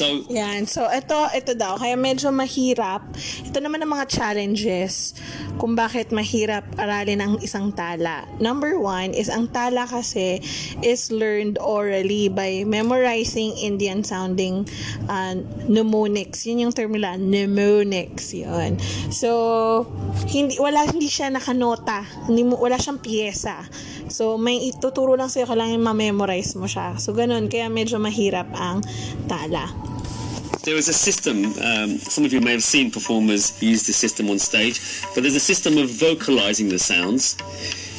So 0.00 0.24
Yan. 0.32 0.64
So, 0.64 0.88
ito, 0.88 1.28
ito 1.36 1.52
daw. 1.52 1.76
Kaya 1.76 1.92
medyo 1.92 2.32
mahirap. 2.32 3.04
Ito 3.44 3.60
naman 3.60 3.84
ang 3.84 3.92
mga 3.92 4.08
challenges 4.08 5.12
kung 5.60 5.76
bakit 5.76 6.08
mahirap 6.08 6.64
aralin 6.80 7.20
ang 7.20 7.34
isang 7.44 7.68
tala. 7.74 8.24
Number 8.40 8.80
one 8.80 9.12
is 9.12 9.28
ang 9.28 9.52
tala 9.52 9.84
kasi 9.84 10.40
is 10.80 11.12
learned 11.12 11.60
orally 11.60 12.32
by 12.32 12.64
memorizing 12.64 13.52
Indian 13.60 14.00
sounding 14.00 14.64
uh, 15.10 15.36
mnemonics. 15.68 16.48
Yun 16.48 16.70
yung 16.70 16.72
term 16.72 16.96
nila, 16.96 17.20
mnemonics. 17.20 18.32
Yun. 18.32 18.80
So, 19.12 19.84
hindi, 20.32 20.56
wala, 20.56 20.88
hindi 20.88 21.12
siya 21.12 21.28
nakanota. 21.28 22.06
Hindi 22.24 22.48
wala 22.48 22.80
siyang 22.80 23.04
pyesa. 23.04 23.68
So, 24.08 24.40
may 24.40 24.58
ituturo 24.70 25.14
lang 25.14 25.28
sa'yo, 25.28 25.44
kailangan 25.46 25.82
ma-memorize 25.82 26.56
mo 26.56 26.64
siya. 26.64 26.96
So, 26.96 27.12
ganun. 27.12 27.52
Kaya 27.52 27.68
medyo 27.68 28.00
mahirap 28.00 28.48
ang 28.56 28.80
tala. 29.28 29.89
There 30.64 30.76
is 30.76 30.88
a 30.88 30.92
system, 30.92 31.46
um, 31.62 31.98
some 31.98 32.24
of 32.24 32.32
you 32.32 32.40
may 32.40 32.52
have 32.52 32.62
seen 32.62 32.90
performers 32.90 33.60
use 33.62 33.86
the 33.86 33.92
system 33.92 34.28
on 34.30 34.38
stage, 34.38 34.80
but 35.14 35.22
there's 35.22 35.36
a 35.36 35.40
system 35.40 35.78
of 35.78 35.90
vocalizing 35.90 36.68
the 36.68 36.78
sounds. 36.78 37.36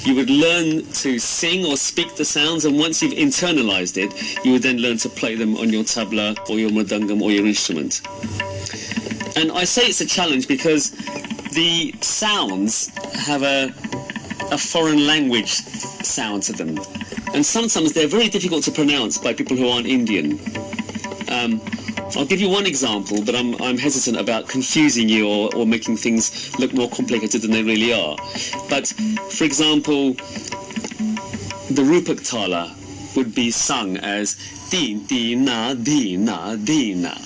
you 0.04 0.16
would 0.16 0.30
learn 0.30 0.84
to 0.94 1.20
sing 1.20 1.66
or 1.66 1.78
speak 1.78 2.16
the 2.16 2.26
sounds, 2.26 2.66
and 2.66 2.78
once 2.78 3.02
you've 3.04 3.14
internalized 3.14 3.98
it, 3.98 4.44
you 4.44 4.54
would 4.54 4.64
then 4.64 4.78
learn 4.78 4.98
to 4.98 5.10
play 5.10 5.36
them 5.36 5.56
on 5.58 5.70
your 5.70 5.84
tabla 5.84 6.38
or 6.50 6.58
your 6.58 6.72
mridangam 6.72 7.22
or 7.22 7.32
your 7.32 7.46
instrument. 7.46 8.02
And 9.38 9.52
I 9.52 9.64
say 9.64 9.84
it's 9.84 10.02
a 10.02 10.06
challenge 10.06 10.48
because 10.48 10.92
the 11.54 11.94
sounds 12.02 12.88
have 13.28 13.44
a, 13.44 13.66
a 14.52 14.58
foreign 14.58 15.06
language 15.06 15.52
sound 15.52 16.44
to 16.44 16.54
them. 16.54 16.80
And 17.34 17.46
sometimes 17.46 17.94
they're 17.94 18.08
very 18.08 18.28
difficult 18.28 18.64
to 18.66 18.72
pronounce 18.72 19.18
by 19.18 19.34
people 19.34 19.56
who 19.56 19.70
aren't 19.70 19.88
Indian. 19.88 20.40
Um, 21.30 21.62
I'll 22.18 22.26
give 22.26 22.42
you 22.42 22.50
one 22.50 22.66
example, 22.66 23.24
but 23.24 23.36
I'm, 23.36 23.56
I'm 23.62 23.78
hesitant 23.78 24.18
about 24.18 24.50
confusing 24.50 25.08
you 25.08 25.28
or, 25.28 25.56
or 25.56 25.66
making 25.66 25.98
things 25.98 26.58
look 26.60 26.74
more 26.74 26.90
complicated 26.90 27.42
than 27.42 27.52
they 27.52 27.64
really 27.64 27.94
are. 27.94 28.18
But, 28.70 28.88
for 29.32 29.46
example, 29.46 30.14
the 31.72 31.84
Rupak 31.84 32.28
Tala 32.30 32.76
would 33.16 33.34
be 33.34 33.50
sung 33.50 33.98
as 33.98 34.36
Din, 34.70 35.06
Dina, 35.06 35.76
Dina, 35.76 36.58
Dina. 36.58 37.18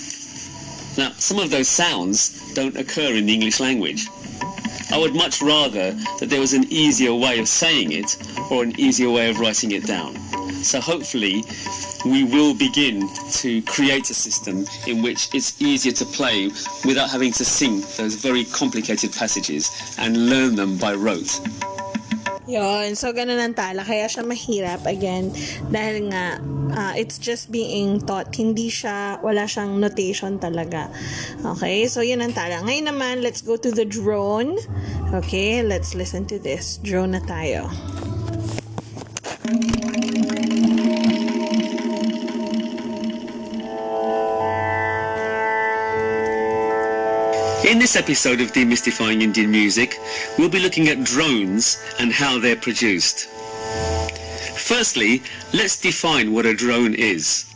Now, 0.97 1.11
some 1.17 1.39
of 1.39 1.49
those 1.49 1.67
sounds 1.67 2.53
don't 2.53 2.77
occur 2.77 3.15
in 3.15 3.25
the 3.25 3.33
English 3.33 3.59
language. 3.59 4.07
I 4.91 4.97
would 4.99 5.15
much 5.15 5.41
rather 5.41 5.93
that 6.19 6.29
there 6.29 6.39
was 6.39 6.53
an 6.53 6.65
easier 6.71 7.13
way 7.13 7.39
of 7.39 7.47
saying 7.47 7.91
it 7.91 8.17
or 8.51 8.63
an 8.63 8.79
easier 8.79 9.09
way 9.09 9.29
of 9.29 9.39
writing 9.39 9.71
it 9.71 9.85
down. 9.85 10.15
So 10.63 10.79
hopefully 10.79 11.43
we 12.05 12.23
will 12.23 12.53
begin 12.53 13.09
to 13.31 13.61
create 13.63 14.09
a 14.09 14.13
system 14.13 14.65
in 14.85 15.01
which 15.01 15.33
it's 15.33 15.59
easier 15.61 15.91
to 15.91 16.05
play 16.05 16.47
without 16.85 17.09
having 17.09 17.33
to 17.33 17.43
sing 17.43 17.81
those 17.97 18.15
very 18.15 18.45
complicated 18.45 19.11
passages 19.11 19.95
and 19.97 20.29
learn 20.29 20.55
them 20.55 20.77
by 20.77 20.93
rote. 20.93 21.41
Yun. 22.45 22.93
So, 22.93 23.09
ganun 23.09 23.41
ang 23.41 23.57
tala. 23.57 23.81
Kaya 23.81 24.05
siya 24.05 24.21
mahirap, 24.21 24.85
again, 24.85 25.33
dahil 25.73 26.13
nga, 26.13 26.37
uh, 26.77 26.93
it's 26.93 27.17
just 27.17 27.49
being 27.49 27.97
taught. 28.05 28.29
Hindi 28.29 28.69
siya, 28.69 29.17
wala 29.25 29.49
siyang 29.49 29.81
notation 29.81 30.37
talaga. 30.37 30.93
Okay? 31.41 31.89
So, 31.89 32.05
yun 32.05 32.21
ang 32.21 32.37
tala. 32.37 32.61
Ngayon 32.61 32.93
naman, 32.93 33.25
let's 33.25 33.41
go 33.41 33.57
to 33.57 33.73
the 33.73 33.85
drone. 33.85 34.61
Okay? 35.09 35.65
Let's 35.65 35.97
listen 35.97 36.29
to 36.29 36.37
this. 36.37 36.77
Drone 36.85 37.17
na 37.17 37.21
tayo. 37.25 37.65
In 47.65 47.79
this 47.79 47.95
episode 47.95 48.41
of 48.41 48.51
Demystifying 48.51 49.23
Indian 49.23 49.49
Music, 49.49 49.99
we'll 50.37 50.49
be 50.49 50.59
looking 50.59 50.87
at 50.87 51.03
drones 51.03 51.83
and 51.97 52.11
how 52.11 52.37
they're 52.37 52.55
produced. 52.55 53.27
Firstly, 54.55 55.23
let's 55.51 55.81
define 55.81 56.31
what 56.31 56.45
a 56.45 56.53
drone 56.53 56.93
is. 56.93 57.51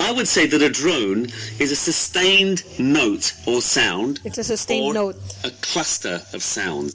I 0.00 0.12
would 0.12 0.28
say 0.28 0.46
that 0.48 0.60
a 0.60 0.68
drone 0.68 1.28
is 1.58 1.72
a 1.72 1.76
sustained 1.76 2.62
note 2.78 3.32
or 3.46 3.62
sound. 3.62 4.20
It's 4.22 4.36
a 4.36 4.44
sustained 4.44 4.98
or 4.98 5.12
note. 5.12 5.16
A 5.44 5.50
cluster 5.62 6.20
of 6.34 6.42
sounds. 6.42 6.94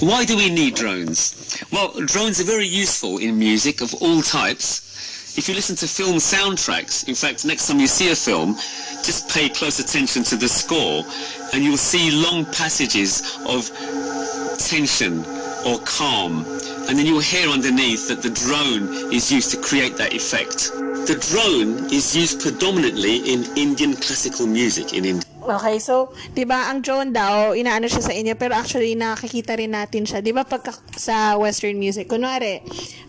Why 0.00 0.24
do 0.24 0.36
we 0.36 0.50
need 0.50 0.74
drones? 0.74 1.62
Well, 1.70 1.92
drones 2.06 2.40
are 2.40 2.44
very 2.44 2.66
useful 2.66 3.18
in 3.18 3.38
music 3.38 3.82
of 3.82 3.94
all 4.02 4.20
types. 4.22 4.84
If 5.38 5.48
you 5.48 5.54
listen 5.54 5.76
to 5.76 5.86
film 5.86 6.16
soundtracks, 6.16 7.06
in 7.06 7.14
fact, 7.14 7.44
next 7.44 7.68
time 7.68 7.78
you 7.78 7.86
see 7.86 8.10
a 8.10 8.16
film, 8.16 8.58
just 9.04 9.28
pay 9.28 9.48
close 9.48 9.78
attention 9.78 10.22
to 10.24 10.36
the 10.36 10.48
score 10.48 11.04
and 11.52 11.64
you'll 11.64 11.76
see 11.76 12.10
long 12.10 12.44
passages 12.46 13.38
of 13.46 13.70
tension 14.58 15.24
or 15.66 15.78
calm. 15.84 16.44
And 16.88 16.96
then 16.96 17.04
you'll 17.06 17.20
hear 17.20 17.48
underneath 17.48 18.08
that 18.08 18.22
the 18.22 18.30
drone 18.30 19.12
is 19.12 19.30
used 19.30 19.50
to 19.52 19.58
create 19.60 19.96
that 19.96 20.14
effect. 20.14 20.72
The 21.08 21.16
drone 21.20 21.92
is 21.92 22.16
used 22.16 22.40
predominantly 22.40 23.24
in 23.32 23.44
Indian 23.56 23.94
classical 23.96 24.46
music 24.46 24.92
in 24.92 25.04
India. 25.04 25.28
Okay, 25.48 25.80
so, 25.80 26.12
di 26.36 26.44
ba, 26.44 26.68
ang 26.68 26.84
drone 26.84 27.08
daw, 27.08 27.56
inaano 27.56 27.88
siya 27.88 28.04
sa 28.04 28.12
inyo, 28.12 28.36
pero 28.36 28.52
actually, 28.52 28.92
nakakita 28.92 29.56
rin 29.56 29.72
natin 29.72 30.04
siya. 30.04 30.20
Di 30.20 30.28
ba, 30.28 30.44
pag 30.44 30.60
sa 30.92 31.40
Western 31.40 31.80
music, 31.80 32.04
kunwari, 32.04 32.60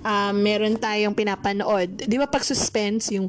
um, 0.08 0.39
meron 0.39 0.80
tayong 0.80 1.12
pinapanood, 1.12 2.08
di 2.08 2.15
ba, 2.15 2.32
pag 2.32 2.47
suspense, 2.47 3.12
yung, 3.12 3.28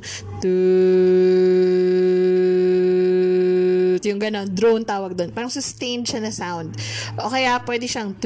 yung 4.07 4.21
gano'n, 4.21 4.49
drone 4.53 4.85
tawag 4.85 5.17
doon. 5.17 5.31
Parang 5.35 5.53
sustained 5.53 6.07
siya 6.09 6.21
na 6.23 6.33
sound. 6.33 6.77
O 7.21 7.29
kaya, 7.29 7.61
pwede 7.65 7.85
siyang, 7.85 8.17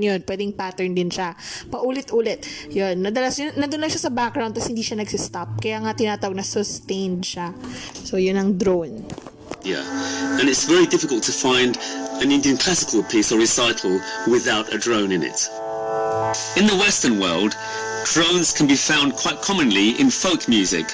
yun, 0.00 0.20
pwedeng 0.24 0.52
pattern 0.52 0.92
din 0.92 1.10
siya. 1.10 1.32
Paulit-ulit. 1.68 2.44
Yun, 2.70 3.00
nadalas, 3.00 3.38
yun, 3.40 3.54
nandun 3.56 3.80
lang 3.80 3.90
siya 3.92 4.08
sa 4.08 4.12
background, 4.12 4.52
tapos 4.52 4.68
hindi 4.68 4.84
siya 4.84 5.00
nagsistop. 5.00 5.60
Kaya 5.62 5.80
nga 5.80 5.96
tinatawag 5.96 6.36
na 6.36 6.46
sustained 6.46 7.24
siya. 7.24 7.52
So, 8.04 8.20
yun 8.20 8.36
ang 8.36 8.58
drone. 8.60 9.04
Yeah, 9.64 9.80
and 10.40 10.48
it's 10.48 10.68
very 10.68 10.84
difficult 10.84 11.24
to 11.24 11.32
find 11.32 11.78
an 12.20 12.28
Indian 12.28 12.56
classical 12.60 13.02
piece 13.02 13.32
or 13.32 13.40
recital 13.40 13.96
without 14.28 14.72
a 14.72 14.78
drone 14.78 15.08
in 15.08 15.24
it. 15.24 15.48
In 16.56 16.66
the 16.66 16.76
Western 16.76 17.20
world, 17.20 17.54
drones 18.04 18.52
can 18.52 18.66
be 18.66 18.76
found 18.76 19.14
quite 19.14 19.40
commonly 19.40 19.90
in 20.00 20.10
folk 20.10 20.48
music, 20.48 20.86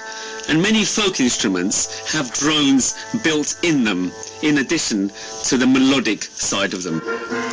and 0.49 0.61
many 0.61 0.85
folk 0.85 1.21
instruments 1.21 2.13
have 2.13 2.33
drones 2.33 2.95
built 3.23 3.57
in 3.63 3.85
them 3.85 4.13
in 4.43 4.59
addition 4.59 5.11
to 5.45 5.57
the 5.57 5.67
melodic 5.67 6.25
side 6.25 6.75
of 6.75 6.83
them. 6.83 7.01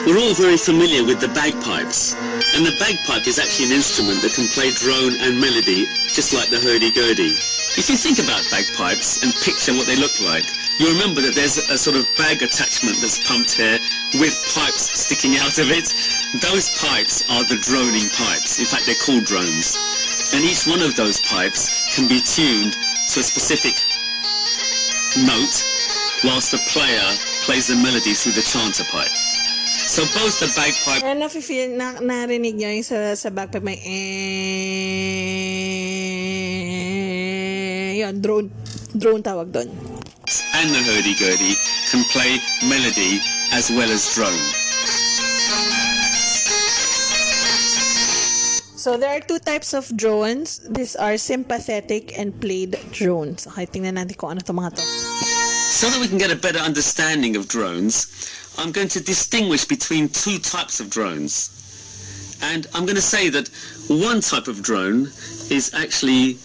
We're 0.06 0.20
all 0.20 0.34
very 0.34 0.58
familiar 0.58 1.04
with 1.04 1.20
the 1.20 1.30
bagpipes, 1.30 2.14
and 2.56 2.66
the 2.66 2.76
bagpipe 2.80 3.28
is 3.28 3.40
actually 3.40 3.68
an 3.68 3.74
instrument 3.74 4.22
that 4.22 4.34
can 4.34 4.48
play 4.48 4.72
drone 4.72 5.14
and 5.22 5.40
melody 5.40 5.86
just 6.14 6.34
like 6.34 6.50
the 6.50 6.60
hurdy-gurdy. 6.60 7.57
If 7.78 7.94
you 7.94 7.96
think 7.96 8.18
about 8.18 8.42
bagpipes 8.50 9.22
and 9.22 9.30
picture 9.46 9.70
what 9.78 9.86
they 9.86 9.96
look 9.96 10.18
like, 10.26 10.50
you 10.82 10.90
remember 10.98 11.22
that 11.22 11.38
there's 11.38 11.62
a 11.62 11.78
sort 11.78 11.94
of 11.94 12.10
bag 12.18 12.42
attachment 12.42 12.98
that's 13.06 13.22
pumped 13.30 13.54
here 13.54 13.78
with 14.18 14.34
pipes 14.50 14.90
sticking 14.98 15.38
out 15.38 15.62
of 15.62 15.70
it. 15.70 15.86
Those 16.42 16.74
pipes 16.82 17.22
are 17.30 17.46
the 17.46 17.62
droning 17.62 18.10
pipes. 18.18 18.58
In 18.58 18.66
fact, 18.66 18.90
they're 18.90 18.98
called 19.06 19.30
drones. 19.30 19.78
And 20.34 20.42
each 20.42 20.66
one 20.66 20.82
of 20.82 20.98
those 20.98 21.22
pipes 21.22 21.70
can 21.94 22.10
be 22.10 22.18
tuned 22.18 22.74
to 23.14 23.22
a 23.22 23.26
specific 23.26 23.78
note 25.22 25.62
whilst 26.26 26.50
the 26.58 26.62
player 26.74 27.06
plays 27.46 27.70
the 27.70 27.78
melody 27.78 28.18
through 28.18 28.34
the 28.34 28.42
chanter 28.42 28.90
pipe. 28.90 29.14
So 29.86 30.02
both 30.18 30.42
the 30.42 30.50
bagpipe 30.58 31.06
na, 31.06 31.94
narinig 32.02 32.58
nyo 32.58 32.74
yung 32.74 32.82
sa, 32.82 33.14
sa 33.14 33.30
bagpipe 33.30 33.62
may 33.64 33.78
eh, 33.86 35.18
yun, 38.08 38.24
drone, 38.24 38.48
drone 38.98 39.22
tawag 39.22 39.52
doon. 39.52 39.68
and 40.56 40.70
the 40.72 40.82
hurdy-gurdy 40.84 41.56
can 41.92 42.04
play 42.12 42.40
melody 42.68 43.20
as 43.54 43.70
well 43.72 43.90
as 43.90 44.04
drone. 44.16 44.44
So, 48.76 48.96
there 48.96 49.18
are 49.18 49.20
two 49.20 49.40
types 49.40 49.74
of 49.74 49.92
drones. 49.98 50.60
These 50.70 50.96
are 50.96 51.18
sympathetic 51.18 52.18
and 52.18 52.32
played 52.40 52.80
drones. 52.92 53.48
Okay, 53.48 53.68
tingnan 53.68 54.00
natin 54.00 54.16
kung 54.16 54.32
ano 54.32 54.42
to 54.48 54.54
mga 54.56 54.80
to. 54.80 54.84
So 55.68 55.92
that 55.92 56.00
we 56.00 56.08
can 56.08 56.18
get 56.18 56.32
a 56.32 56.40
better 56.40 56.60
understanding 56.60 57.36
of 57.36 57.48
drones, 57.48 58.08
I'm 58.58 58.72
going 58.72 58.88
to 58.96 59.04
distinguish 59.04 59.66
between 59.66 60.08
two 60.08 60.40
types 60.40 60.80
of 60.80 60.90
drones. 60.90 61.52
And 62.42 62.68
I'm 62.74 62.88
going 62.88 62.96
to 62.96 63.04
say 63.04 63.28
that 63.30 63.52
one 63.92 64.22
type 64.22 64.48
of 64.48 64.64
drone 64.64 65.12
is 65.52 65.74
actually 65.76 66.40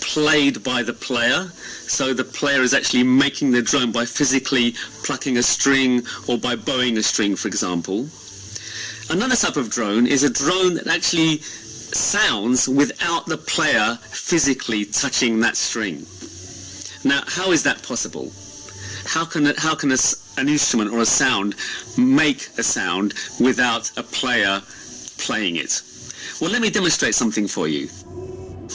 played 0.00 0.62
by 0.62 0.82
the 0.82 0.92
player. 0.92 1.50
So 1.86 2.14
the 2.14 2.24
player 2.24 2.62
is 2.62 2.74
actually 2.74 3.02
making 3.02 3.50
the 3.50 3.62
drone 3.62 3.92
by 3.92 4.04
physically 4.04 4.74
plucking 5.04 5.36
a 5.36 5.42
string 5.42 6.02
or 6.28 6.38
by 6.38 6.56
bowing 6.56 6.96
a 6.98 7.02
string, 7.02 7.36
for 7.36 7.48
example. 7.48 8.08
Another 9.10 9.36
type 9.36 9.56
of 9.56 9.70
drone 9.70 10.06
is 10.06 10.22
a 10.22 10.30
drone 10.30 10.74
that 10.74 10.86
actually 10.86 11.38
sounds 11.38 12.68
without 12.68 13.26
the 13.26 13.36
player 13.36 13.98
physically 14.02 14.84
touching 14.84 15.40
that 15.40 15.56
string. 15.56 16.06
Now, 17.02 17.22
how 17.26 17.50
is 17.50 17.62
that 17.64 17.82
possible? 17.82 18.30
How 19.04 19.24
can 19.24 19.46
it, 19.46 19.58
how 19.58 19.74
can 19.74 19.90
a 19.90 19.96
an 20.36 20.48
instrument 20.48 20.92
or 20.92 21.00
a 21.00 21.06
sound 21.06 21.56
make 21.98 22.48
a 22.58 22.62
sound 22.62 23.14
without 23.40 23.90
a 23.98 24.02
player 24.02 24.62
playing 25.18 25.56
it? 25.56 25.82
Well, 26.40 26.50
let 26.50 26.62
me 26.62 26.70
demonstrate 26.70 27.14
something 27.14 27.48
for 27.48 27.66
you. 27.66 27.88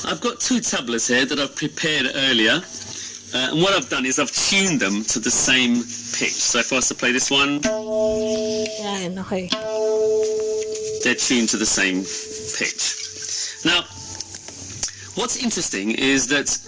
I've 0.03 0.19
got 0.19 0.39
two 0.39 0.60
tablas 0.60 1.08
here 1.08 1.25
that 1.25 1.39
I've 1.39 1.55
prepared 1.55 2.12
earlier. 2.15 2.62
Uh, 3.34 3.49
and 3.51 3.62
what 3.62 3.73
I've 3.73 3.89
done 3.89 4.05
is 4.05 4.19
I've 4.19 4.31
tuned 4.31 4.79
them 4.79 5.03
to 5.05 5.19
the 5.19 5.31
same 5.31 5.75
pitch. 5.77 6.34
So 6.34 6.60
if 6.60 6.71
I 6.73 6.75
was 6.77 6.88
to 6.89 6.95
play 6.95 7.12
this 7.12 7.31
one, 7.31 7.62
they're 11.03 11.15
tuned 11.15 11.49
to 11.49 11.58
the 11.58 11.65
same 11.65 12.03
pitch. 12.58 13.65
Now, 13.65 13.81
what's 15.15 15.41
interesting 15.41 15.91
is 15.91 16.27
that 16.27 16.60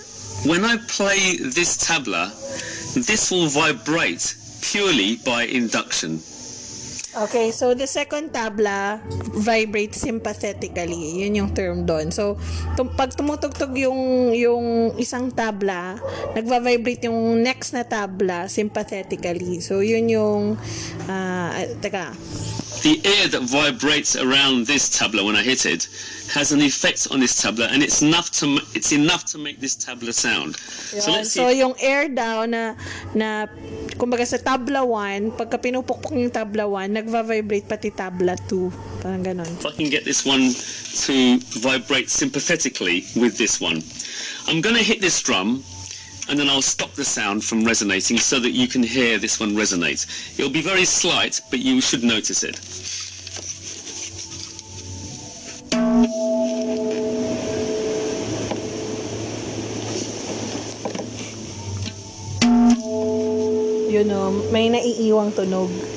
when 0.46 0.64
I 0.64 0.78
play 0.88 1.38
this 1.38 1.78
tabla, 1.78 2.32
this 3.06 3.30
will 3.32 3.48
vibrate 3.48 4.36
purely 4.62 5.18
by 5.18 5.44
induction. 5.44 6.22
Okay, 7.18 7.50
so 7.50 7.74
the 7.74 7.90
second 7.90 8.30
tabla 8.30 9.02
vibrates 9.34 9.98
sympathetically. 9.98 11.26
Yun 11.26 11.34
yung 11.34 11.50
term 11.50 11.82
doon. 11.82 12.14
So, 12.14 12.38
tum- 12.78 12.94
pag 12.94 13.10
tumutugtog 13.18 13.74
yung, 13.74 14.30
yung 14.38 14.94
isang 15.02 15.34
tabla, 15.34 15.98
nagva-vibrate 16.38 17.10
yung 17.10 17.42
next 17.42 17.74
na 17.74 17.82
tabla 17.82 18.46
sympathetically. 18.46 19.66
So, 19.66 19.82
yun 19.82 20.14
yung, 20.14 20.62
uh, 21.10 21.50
teka, 21.82 22.14
The 22.84 23.02
air 23.04 23.28
that 23.30 23.42
vibrates 23.42 24.16
around 24.16 24.68
this 24.68 24.90
tabla 24.90 25.26
when 25.26 25.36
I 25.36 25.44
hit 25.44 25.66
it 25.66 25.90
has 26.32 26.52
an 26.52 26.62
effect 26.62 27.08
on 27.12 27.20
this 27.20 27.42
tabla, 27.42 27.72
and 27.72 27.82
it's 27.82 28.02
enough 28.02 28.32
to 28.40 28.60
it's 28.76 28.92
enough 28.92 29.26
to 29.32 29.38
make 29.38 29.60
this 29.60 29.76
tabla 29.76 30.14
sound. 30.14 30.56
So 30.58 31.10
Yun. 31.10 31.18
let's 31.18 31.32
see. 31.32 31.40
So, 31.40 31.50
yung 31.50 31.74
air 31.80 32.08
daw 32.10 32.46
na, 32.46 32.76
na, 33.16 33.48
kumbaga 33.96 34.28
sa 34.28 34.38
tabla 34.38 34.84
1, 34.84 35.40
pagka 35.40 35.58
pinupukpok 35.58 36.12
yung 36.14 36.32
tabla 36.32 36.68
1, 36.68 36.94
nagva-vibrate 36.94 37.68
pati 37.68 37.92
tabla 37.92 38.36
2. 38.48 39.02
Parang 39.02 39.24
ganon. 39.24 39.48
if 39.48 39.66
I 39.66 39.72
can 39.72 39.90
get 39.90 40.04
this 40.04 40.26
one 40.26 40.52
to 41.08 41.40
vibrate 41.60 42.10
sympathetically 42.10 43.08
with 43.16 43.38
this 43.38 43.60
one. 43.62 43.82
I'm 44.48 44.62
going 44.62 44.76
to 44.76 44.84
hit 44.84 45.02
this 45.02 45.22
drum 45.22 45.64
and 46.30 46.38
then 46.38 46.50
I'll 46.50 46.62
stop 46.62 46.92
the 46.94 47.06
sound 47.06 47.44
from 47.44 47.64
resonating 47.64 48.18
so 48.18 48.40
that 48.40 48.52
you 48.52 48.68
can 48.68 48.84
hear 48.84 49.18
this 49.18 49.40
one 49.40 49.52
resonate. 49.52 50.06
It'll 50.38 50.52
be 50.52 50.62
very 50.62 50.86
slight, 50.86 51.42
but 51.50 51.60
you 51.60 51.82
should 51.82 52.04
notice 52.04 52.44
it. 52.44 52.60
Yun 63.92 64.12
o, 64.12 64.32
may 64.52 64.70
naiiwang 64.70 65.32
tunog. 65.32 65.97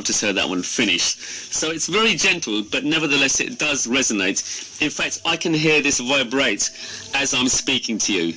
I've 0.00 0.06
just 0.06 0.22
heard 0.22 0.36
that 0.36 0.48
one 0.48 0.62
finish. 0.62 1.14
So 1.52 1.70
it's 1.70 1.86
very 1.86 2.14
gentle, 2.14 2.62
but 2.62 2.84
nevertheless 2.84 3.38
it 3.38 3.58
does 3.58 3.86
resonate. 3.86 4.40
In 4.80 4.88
fact, 4.88 5.20
I 5.26 5.36
can 5.36 5.52
hear 5.52 5.82
this 5.82 6.00
vibrate 6.00 6.70
as 7.12 7.34
I'm 7.34 7.48
speaking 7.48 7.98
to 7.98 8.12
you. 8.14 8.32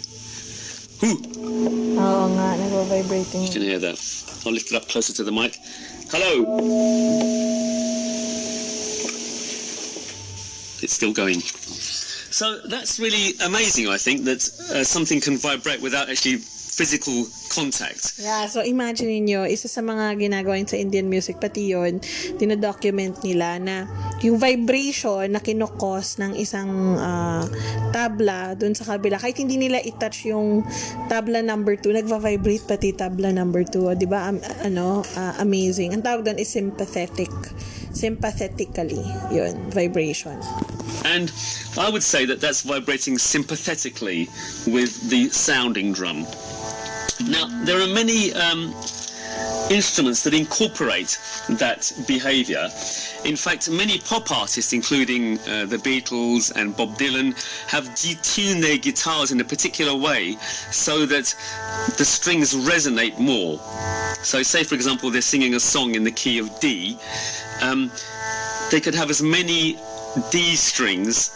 Whew. 0.99 1.23
Oo 1.39 2.28
nga, 2.36 2.60
nagva-vibrating. 2.60 3.43
You 3.47 3.54
can 3.56 3.62
hear 3.62 3.80
that. 3.80 3.95
I'll 4.45 4.52
lift 4.52 4.73
it 4.73 4.76
up 4.76 4.89
closer 4.89 5.13
to 5.13 5.23
the 5.23 5.32
mic. 5.32 5.56
Hello. 6.12 6.43
It's 10.84 10.91
still 10.91 11.13
going. 11.13 11.39
So 11.39 12.60
that's 12.67 12.99
really 12.99 13.39
amazing, 13.39 13.88
I 13.88 13.95
think, 13.95 14.26
that 14.26 14.43
uh, 14.76 14.84
something 14.84 15.21
can 15.21 15.38
vibrate 15.38 15.80
without 15.82 16.10
actually 16.10 16.43
physical 16.73 17.29
contact. 17.53 18.17
Yeah, 18.17 18.49
so 18.49 18.65
imagine 18.65 19.13
niyo 19.21 19.45
isa 19.45 19.69
sa 19.69 19.86
mga 19.86 20.17
ginagawa 20.17 20.57
sa 20.65 20.75
Indian 20.75 21.05
music, 21.05 21.38
pati 21.38 21.69
yun, 21.69 22.01
dinodocument 22.41 23.21
nila 23.21 23.62
na 23.62 23.86
yung 24.25 24.41
vibration 24.41 25.29
na 25.29 25.39
kinokos 25.39 26.17
ng 26.17 26.33
isang 26.33 26.97
ah, 26.97 27.45
tabla 27.93 28.57
dun 28.57 28.73
sa 28.73 28.97
kabila, 28.97 29.21
kahit 29.21 29.38
hindi 29.38 29.62
nila 29.62 29.77
i-touch 29.86 30.33
yung 30.33 30.65
tabla 31.07 31.45
number 31.45 31.77
2, 31.77 32.01
nagva-vibrate 32.01 32.65
pati 32.65 32.89
tabla 32.97 33.29
number 33.29 33.62
2. 33.62 33.93
Di 33.93 34.09
ba? 34.09 34.33
Am- 34.33 34.41
ano, 34.65 35.05
ah, 35.13 35.38
amazing. 35.38 35.93
Ang 35.93 36.01
tawag 36.01 36.25
doon 36.25 36.41
is 36.41 36.49
sympathetic. 36.49 37.29
Sympathetically, 37.93 39.05
yun, 39.29 39.53
vibration. 39.69 40.33
And 41.05 41.29
I 41.77 41.89
would 41.89 42.01
say 42.01 42.25
that 42.25 42.41
that's 42.41 42.65
vibrating 42.65 43.17
sympathetically 43.17 44.29
with 44.65 45.09
the 45.09 45.29
sounding 45.29 45.93
drum. 45.93 46.25
Now, 47.21 47.47
there 47.65 47.80
are 47.82 47.88
many 47.88 48.34
um, 48.34 48.73
instruments 49.69 50.23
that 50.23 50.34
incorporate 50.34 51.17
that 51.49 51.91
behavior. 52.08 52.69
In 53.26 53.36
fact, 53.36 53.69
many 53.69 53.99
pop 53.99 54.32
artists, 54.32 54.73
including 54.73 55.39
uh, 55.39 55.65
the 55.65 55.78
Beatles 55.78 56.52
and 56.56 56.76
Bob 56.76 56.97
Dylan, 56.97 57.34
have 57.67 57.86
detuned 57.89 58.62
their 58.62 58.78
guitars 58.78 59.32
in 59.32 59.39
a 59.41 59.43
particular 59.43 59.95
way 59.95 60.38
so 60.71 61.06
that 61.06 61.34
the 61.97 62.06
strings 62.06 62.54
resonate 62.54 63.17
more. 63.19 63.60
So, 64.23 64.43
say 64.43 64.63
for 64.63 64.76
example, 64.76 65.10
they're 65.10 65.21
singing 65.21 65.56
a 65.56 65.60
song 65.60 65.95
in 65.95 66.04
the 66.04 66.12
key 66.12 66.39
of 66.39 66.60
D, 66.60 66.97
um, 67.62 67.91
they 68.71 68.80
could 68.80 68.95
have 68.95 69.10
as 69.10 69.21
many 69.21 69.78
D 70.32 70.56
strings 70.56 71.32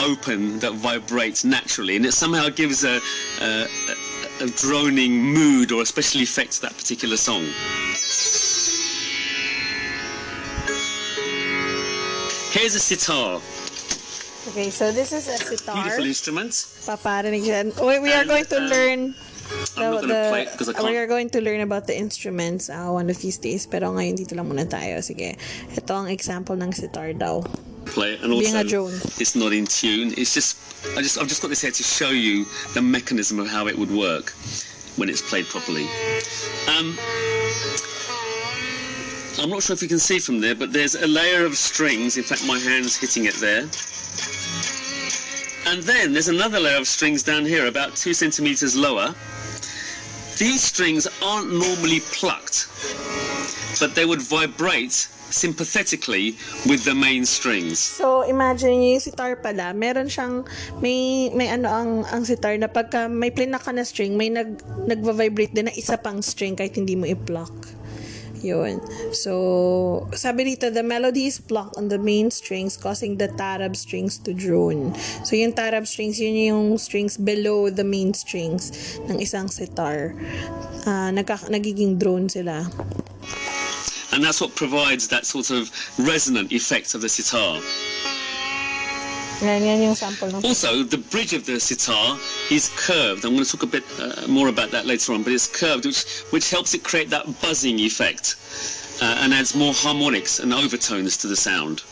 open 0.00 0.58
that 0.60 0.72
vibrate 0.74 1.44
naturally, 1.44 1.96
and 1.96 2.06
it 2.06 2.12
somehow 2.12 2.48
gives 2.48 2.84
a, 2.84 3.00
a, 3.40 3.66
a, 4.40 4.48
droning 4.56 5.20
mood 5.20 5.72
or 5.72 5.82
a 5.82 5.86
special 5.86 6.20
effect 6.20 6.52
to 6.52 6.62
that 6.62 6.76
particular 6.76 7.16
song. 7.16 7.44
Here's 12.52 12.74
a 12.74 12.80
sitar, 12.80 13.40
Okay, 14.50 14.70
so 14.70 14.90
this 14.90 15.12
is 15.12 15.28
a 15.28 15.36
sitar. 15.36 15.76
beautiful 15.76 16.04
instrument. 16.04 16.50
Paparinig 16.88 17.44
siya. 17.44 17.70
We, 17.78 18.00
we 18.00 18.10
are 18.10 18.24
And, 18.24 18.28
going 18.28 18.48
to 18.48 18.58
um, 18.58 18.66
learn 18.66 19.00
I'm 19.76 19.92
not 19.92 20.02
going 20.02 20.30
play 20.30 20.42
it 20.46 20.78
I 20.78 20.82
we 20.82 20.96
are 20.96 21.06
going 21.06 21.30
to 21.30 21.40
learn 21.40 21.60
about 21.60 21.86
the 21.86 21.96
instruments 21.96 22.70
uh, 22.70 22.88
one 22.90 23.10
of 23.10 23.18
these 23.18 23.38
days. 23.38 23.66
Pero 23.66 23.90
ngayon 23.92 24.14
dito 24.16 24.34
lang 24.38 24.46
muna 24.46 24.66
tayo. 24.66 25.02
Sige. 25.02 25.34
Ito 25.74 25.90
ang 25.90 26.08
example 26.08 26.54
ng 26.54 26.70
sitar 26.70 27.12
daw. 27.14 27.42
Play 27.90 28.14
it, 28.14 28.20
and 28.22 28.30
Being 28.30 28.44
also 28.46 28.60
a 28.60 28.64
drone. 28.64 28.92
it's 29.18 29.34
not 29.34 29.52
in 29.52 29.66
tune. 29.66 30.14
It's 30.16 30.32
just 30.34 30.56
I 30.96 31.02
just 31.02 31.18
I've 31.18 31.28
just 31.28 31.42
got 31.42 31.48
this 31.48 31.60
here 31.60 31.70
to 31.70 31.82
show 31.82 32.10
you 32.10 32.46
the 32.74 32.82
mechanism 32.82 33.38
of 33.38 33.48
how 33.48 33.66
it 33.66 33.76
would 33.76 33.90
work 33.90 34.30
when 34.96 35.08
it's 35.08 35.22
played 35.22 35.46
properly. 35.46 35.84
Um, 36.68 36.96
I'm 39.40 39.48
not 39.48 39.62
sure 39.62 39.74
if 39.74 39.82
you 39.82 39.88
can 39.88 39.98
see 39.98 40.18
from 40.18 40.40
there, 40.40 40.54
but 40.54 40.72
there's 40.72 40.94
a 40.94 41.06
layer 41.06 41.44
of 41.46 41.56
strings. 41.56 42.16
In 42.16 42.24
fact, 42.24 42.46
my 42.46 42.58
hand's 42.58 42.96
hitting 42.96 43.24
it 43.24 43.34
there. 43.36 43.68
And 45.66 45.82
then 45.82 46.12
there's 46.12 46.28
another 46.28 46.58
layer 46.58 46.78
of 46.78 46.86
strings 46.88 47.22
down 47.22 47.44
here, 47.44 47.66
about 47.66 47.94
two 47.96 48.12
centimeters 48.12 48.76
lower. 48.76 49.14
These 50.38 50.62
strings 50.62 51.06
aren't 51.22 51.52
normally 51.52 52.00
plucked, 52.00 52.66
but 53.80 53.96
they 53.96 54.04
would 54.04 54.20
vibrate 54.20 55.08
sympathetically 55.30 56.36
with 56.66 56.84
the 56.84 56.94
main 56.94 57.24
strings. 57.24 57.78
So, 57.78 58.22
imagine 58.26 58.82
yung 58.82 59.00
sitar 59.00 59.38
pala, 59.38 59.72
meron 59.72 60.10
siyang, 60.10 60.44
may, 60.82 61.30
may 61.32 61.48
ano 61.48 61.70
ang, 61.70 61.90
ang 62.10 62.22
sitar 62.26 62.58
na 62.58 62.66
pagka 62.66 63.06
may 63.08 63.30
plinak 63.30 63.62
ka 63.62 63.72
na 63.72 63.86
string, 63.86 64.18
may 64.18 64.28
nag, 64.28 64.60
nagva-vibrate 64.84 65.54
din 65.54 65.70
na 65.70 65.74
isa 65.74 65.96
pang 65.96 66.20
string 66.20 66.58
kahit 66.58 66.74
hindi 66.76 66.98
mo 66.98 67.06
i-pluck. 67.06 67.54
Yun. 68.40 68.80
So, 69.12 70.08
sabi 70.16 70.56
dito, 70.56 70.72
the 70.72 70.80
melody 70.80 71.28
is 71.28 71.36
plucked 71.36 71.76
on 71.76 71.92
the 71.92 72.00
main 72.00 72.32
strings 72.32 72.80
causing 72.80 73.20
the 73.20 73.28
tarab 73.28 73.76
strings 73.76 74.16
to 74.24 74.32
drone. 74.32 74.96
So, 75.28 75.36
yung 75.36 75.52
tarab 75.52 75.84
strings, 75.84 76.16
yun 76.16 76.36
yung 76.36 76.80
strings 76.80 77.20
below 77.20 77.68
the 77.68 77.84
main 77.84 78.16
strings 78.16 78.96
ng 79.12 79.20
isang 79.20 79.52
sitar. 79.52 80.16
Ah, 80.88 81.12
nagka- 81.12 81.52
nagiging 81.52 82.00
drone 82.00 82.32
sila. 82.32 82.64
And 84.12 84.24
that's 84.24 84.40
what 84.40 84.54
provides 84.54 85.08
that 85.08 85.26
sort 85.26 85.50
of 85.50 85.70
resonant 85.98 86.52
effect 86.52 86.94
of 86.94 87.00
the 87.00 87.08
sitar. 87.08 87.60
Yan, 89.42 89.64
yan 89.64 89.82
yung 89.82 89.94
sample 89.94 90.28
ng 90.28 90.44
Also, 90.44 90.82
the 90.82 90.98
bridge 90.98 91.32
of 91.32 91.46
the 91.46 91.58
sitar 91.58 92.18
is 92.50 92.68
curved. 92.76 93.24
I'm 93.24 93.32
going 93.32 93.44
to 93.44 93.50
talk 93.50 93.62
a 93.62 93.66
bit 93.66 93.84
uh, 93.98 94.26
more 94.28 94.48
about 94.48 94.70
that 94.72 94.84
later 94.84 95.14
on, 95.14 95.22
but 95.22 95.32
it's 95.32 95.46
curved, 95.46 95.86
which, 95.86 96.04
which 96.30 96.50
helps 96.50 96.74
it 96.74 96.84
create 96.84 97.08
that 97.10 97.24
buzzing 97.40 97.78
effect 97.78 98.36
uh, 99.00 99.16
and 99.20 99.32
adds 99.32 99.54
more 99.54 99.72
harmonics 99.72 100.40
and 100.40 100.52
overtones 100.52 101.16
to 101.18 101.26
the 101.26 101.36
sound. 101.36 101.82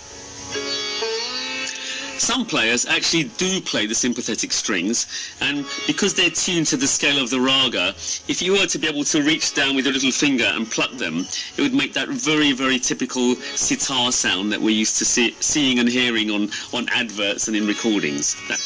Some 2.19 2.45
players 2.45 2.85
actually 2.85 3.25
do 3.39 3.61
play 3.61 3.87
the 3.87 3.95
sympathetic 3.95 4.53
strings, 4.53 5.07
and 5.41 5.65
because 5.87 6.15
they're 6.15 6.31
tuned 6.31 6.67
to 6.67 6.77
the 6.77 6.87
scale 6.87 7.23
of 7.23 7.31
the 7.31 7.41
raga, 7.41 7.91
if 8.27 8.43
you 8.43 8.53
were 8.53 8.67
to 8.67 8.79
be 8.79 8.89
able 8.89 9.05
to 9.05 9.23
reach 9.23 9.55
down 9.55 9.77
with 9.77 9.85
your 9.85 9.95
little 9.95 10.11
finger 10.11 10.45
and 10.45 10.69
pluck 10.69 10.91
them, 10.93 11.27
it 11.57 11.63
would 11.63 11.75
make 11.75 11.95
that 11.95 12.09
very, 12.09 12.53
very 12.53 12.79
typical 12.81 13.37
sitar 13.55 14.11
sound 14.11 14.53
that 14.53 14.61
we're 14.61 14.75
used 14.75 14.99
to 14.99 15.05
see, 15.05 15.31
seeing 15.41 15.79
and 15.79 15.89
hearing 15.89 16.31
on, 16.31 16.51
on 16.73 16.89
adverts 16.91 17.47
and 17.47 17.57
in 17.57 17.67
recordings. 17.67 18.35
That 18.49 18.59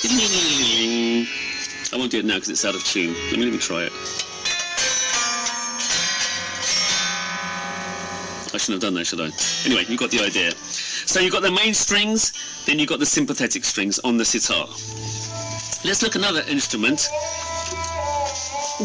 I 1.93 1.97
won't 1.97 2.11
do 2.11 2.21
it 2.21 2.25
now 2.25 2.37
because 2.37 2.49
it's 2.49 2.65
out 2.65 2.75
of 2.75 2.83
tune. 2.85 3.15
Let 3.31 3.39
me, 3.39 3.45
let 3.45 3.53
me 3.53 3.59
try 3.59 3.85
it. 3.85 3.93
I 8.55 8.59
shouldn't 8.59 8.83
have 8.83 8.93
done 8.93 8.95
that, 8.95 9.07
should 9.07 9.21
I? 9.21 9.31
Anyway, 9.67 9.85
you 9.89 9.97
got 9.97 10.11
the 10.11 10.21
idea. 10.21 10.53
So 11.13 11.21
you've 11.21 11.37
got 11.37 11.43
the 11.43 11.53
main 11.53 11.75
strings, 11.75 12.33
then 12.65 12.79
you've 12.79 12.89
got 12.89 12.99
the 12.99 13.05
sympathetic 13.05 13.67
strings 13.69 14.01
on 14.01 14.17
the 14.17 14.25
sitar. 14.25 14.65
Let's 15.85 16.01
look 16.01 16.17
another 16.17 16.41
instrument 16.49 17.07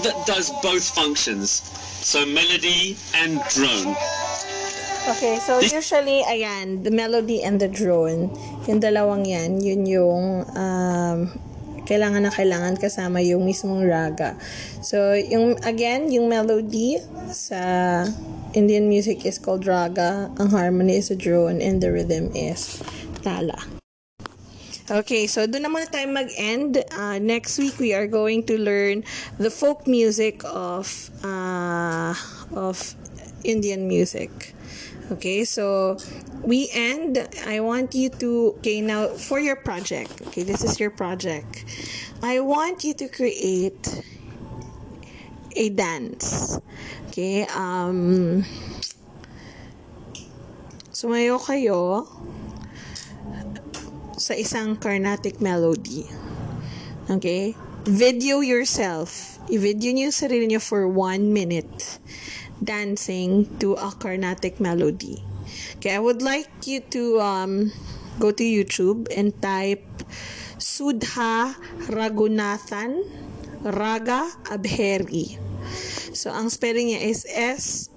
that 0.03 0.11
does 0.27 0.51
both 0.61 0.83
functions. 0.91 1.63
So 2.03 2.25
melody 2.25 2.97
and 3.15 3.39
drone. 3.55 3.95
Okay, 5.07 5.39
so 5.39 5.61
This- 5.63 5.71
usually, 5.71 6.19
ayan, 6.27 6.83
the 6.83 6.91
melody 6.91 7.47
and 7.47 7.63
the 7.63 7.71
drone, 7.71 8.35
yung 8.67 8.83
dalawang 8.83 9.23
yan, 9.23 9.63
yun 9.63 9.87
yung 9.87 10.43
um, 10.51 11.31
kailangan 11.87 12.27
na 12.27 12.31
kailangan 12.35 12.75
kasama 12.75 13.23
yung 13.23 13.47
mismong 13.47 13.87
raga. 13.87 14.35
So, 14.83 15.15
yung, 15.15 15.55
again, 15.63 16.11
yung 16.11 16.27
melody 16.27 16.99
sa 17.31 18.03
Indian 18.51 18.91
music 18.91 19.23
is 19.23 19.39
called 19.39 19.63
raga, 19.63 20.27
ang 20.35 20.51
harmony 20.51 20.99
is 20.99 21.07
a 21.09 21.17
drone, 21.17 21.63
and 21.63 21.79
the 21.79 21.89
rhythm 21.89 22.29
is 22.35 22.83
tala. 23.23 23.55
Okay, 24.87 25.27
so 25.27 25.43
doon 25.43 25.67
na 25.67 25.71
muna 25.71 25.83
tayo 25.91 26.07
mag-end. 26.07 26.79
Uh, 26.95 27.19
next 27.19 27.59
week, 27.59 27.75
we 27.75 27.91
are 27.91 28.07
going 28.07 28.39
to 28.47 28.55
learn 28.55 29.03
the 29.35 29.51
folk 29.51 29.83
music 29.83 30.47
of 30.47 31.11
uh, 31.27 32.15
of 32.55 32.95
Indian 33.43 33.91
music. 33.91 34.55
Okay, 35.07 35.45
so 35.45 35.95
we 36.43 36.67
end. 36.75 37.15
I 37.47 37.61
want 37.61 37.95
you 37.95 38.09
to, 38.19 38.59
okay, 38.59 38.81
now 38.81 39.07
for 39.15 39.39
your 39.39 39.55
project, 39.55 40.19
okay, 40.27 40.43
this 40.43 40.67
is 40.67 40.81
your 40.83 40.91
project. 40.91 41.63
I 42.21 42.41
want 42.41 42.83
you 42.83 42.93
to 42.95 43.07
create 43.07 44.03
a 45.55 45.69
dance. 45.69 46.59
Okay, 47.07 47.47
um, 47.55 48.43
sumayo 50.91 51.39
kayo 51.39 52.03
sa 54.19 54.35
isang 54.35 54.75
Carnatic 54.75 55.39
melody. 55.39 56.03
Okay? 57.07 57.55
Video 57.87 58.43
yourself. 58.43 59.39
I-video 59.47 59.95
niyo 59.95 60.11
yung 60.11 60.17
sarili 60.19 60.45
niyo 60.51 60.59
for 60.59 60.83
one 60.83 61.31
minute 61.31 62.03
dancing 62.63 63.45
to 63.59 63.73
a 63.73 63.91
Carnatic 63.97 64.59
melody. 64.59 65.23
Okay, 65.77 65.95
I 65.95 65.99
would 65.99 66.21
like 66.21 66.49
you 66.65 66.81
to 66.91 67.21
um, 67.21 67.71
go 68.19 68.31
to 68.31 68.43
YouTube 68.43 69.07
and 69.15 69.33
type 69.41 69.85
Sudha 70.57 71.55
Ragunathan 71.87 73.05
Raga 73.63 74.29
Abheri. 74.49 75.37
So, 76.17 76.31
ang 76.33 76.49
spelling 76.49 76.89
niya 76.89 77.01
is 77.03 77.27
S-U-D-H-A 77.29 77.95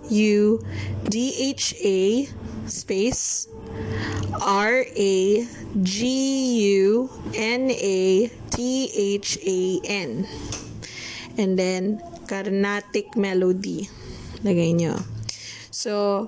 space 2.68 3.48
R 4.40 4.84
A 4.84 5.16
G 5.82 5.96
U 6.84 7.10
N 7.34 7.70
A 7.70 8.28
T 8.50 8.56
H 8.92 9.38
A 9.40 9.80
N. 9.84 10.26
And 11.38 11.58
then, 11.58 12.02
Carnatic 12.26 13.16
Melody. 13.16 13.88
Lagay 14.44 14.72
nyo. 14.76 14.96
So, 15.70 16.26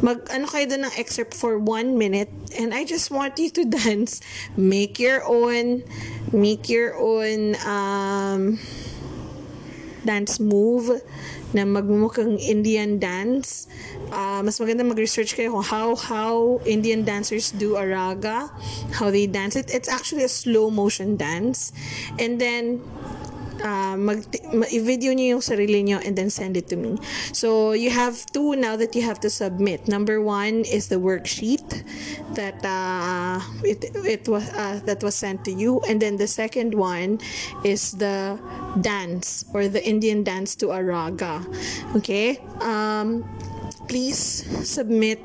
mag, 0.00 0.22
ano 0.30 0.46
kayo 0.46 0.70
doon 0.70 0.86
ng 0.86 0.94
excerpt 0.96 1.34
for 1.34 1.58
one 1.58 1.98
minute. 1.98 2.30
And 2.54 2.72
I 2.72 2.86
just 2.86 3.10
want 3.10 3.36
you 3.42 3.50
to 3.58 3.66
dance. 3.84 4.22
Make 4.56 5.02
your 5.02 5.26
own, 5.26 5.82
make 6.30 6.70
your 6.70 6.94
own, 6.94 7.58
um, 7.66 8.56
dance 10.04 10.38
move 10.38 11.00
na 11.56 11.64
magmumukhang 11.64 12.36
Indian 12.38 13.00
dance. 13.00 13.66
Uh, 14.12 14.44
mas 14.44 14.60
maganda 14.60 14.84
mag-research 14.84 15.34
kayo 15.34 15.56
kung 15.56 15.64
how 15.64 15.96
how 15.96 16.60
Indian 16.68 17.02
dancers 17.02 17.50
do 17.56 17.80
a 17.80 17.82
raga, 17.82 18.52
how 18.92 19.08
they 19.08 19.24
dance 19.24 19.56
it. 19.56 19.72
It's 19.72 19.88
actually 19.88 20.22
a 20.22 20.30
slow 20.30 20.68
motion 20.68 21.16
dance. 21.16 21.72
And 22.20 22.36
then 22.36 22.84
uh, 23.62 23.96
mag, 23.96 24.24
i-video 24.72 25.12
niyo 25.12 25.38
yung 25.38 25.44
sarili 25.44 25.84
niyo 25.84 26.00
and 26.06 26.16
then 26.16 26.30
send 26.30 26.56
it 26.56 26.68
to 26.68 26.76
me. 26.76 26.98
So, 27.32 27.72
you 27.72 27.90
have 27.90 28.24
two 28.32 28.56
now 28.56 28.76
that 28.76 28.94
you 28.94 29.02
have 29.02 29.20
to 29.20 29.30
submit. 29.30 29.88
Number 29.88 30.20
one 30.20 30.64
is 30.64 30.88
the 30.88 30.96
worksheet 30.96 31.84
that 32.34 32.58
uh, 32.64 33.40
it, 33.62 33.84
it 34.04 34.28
was 34.28 34.48
uh, 34.54 34.80
that 34.84 35.02
was 35.02 35.14
sent 35.14 35.44
to 35.44 35.52
you, 35.52 35.80
and 35.88 36.00
then 36.00 36.16
the 36.16 36.26
second 36.26 36.74
one 36.74 37.20
is 37.64 37.92
the 37.92 38.38
dance 38.80 39.44
or 39.52 39.68
the 39.68 39.82
Indian 39.84 40.24
dance 40.24 40.54
to 40.56 40.70
a 40.70 40.82
raga. 40.82 41.44
Okay. 41.96 42.38
Um, 42.60 43.22
please 43.88 44.18
submit 44.66 45.20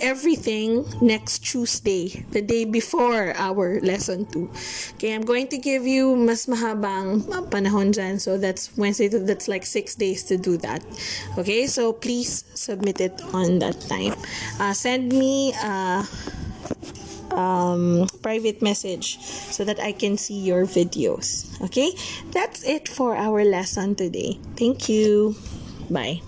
everything 0.00 0.84
next 1.00 1.40
Tuesday, 1.44 2.24
the 2.30 2.42
day 2.42 2.64
before 2.64 3.32
our 3.36 3.80
lesson 3.80 4.26
2. 4.26 4.50
Okay, 4.94 5.14
I'm 5.14 5.22
going 5.22 5.48
to 5.48 5.58
give 5.58 5.86
you 5.86 6.16
mas 6.16 6.46
mahabang 6.46 7.22
panahon 7.50 7.92
dyan. 7.92 8.20
So 8.20 8.38
that's 8.38 8.76
Wednesday, 8.76 9.08
to, 9.10 9.18
that's 9.20 9.48
like 9.48 9.64
6 9.64 9.94
days 9.96 10.24
to 10.24 10.36
do 10.36 10.56
that. 10.58 10.84
Okay, 11.38 11.66
so 11.66 11.92
please 11.92 12.44
submit 12.54 13.00
it 13.00 13.20
on 13.32 13.58
that 13.60 13.80
time. 13.88 14.14
Uh, 14.60 14.72
send 14.72 15.12
me 15.12 15.52
a 15.54 16.04
um, 17.32 18.06
private 18.22 18.62
message 18.62 19.18
so 19.20 19.64
that 19.64 19.80
I 19.80 19.92
can 19.92 20.16
see 20.16 20.38
your 20.38 20.64
videos. 20.64 21.48
Okay, 21.62 21.92
that's 22.30 22.64
it 22.64 22.88
for 22.88 23.16
our 23.16 23.44
lesson 23.44 23.94
today. 23.94 24.38
Thank 24.56 24.88
you. 24.88 25.36
Bye. 25.90 26.22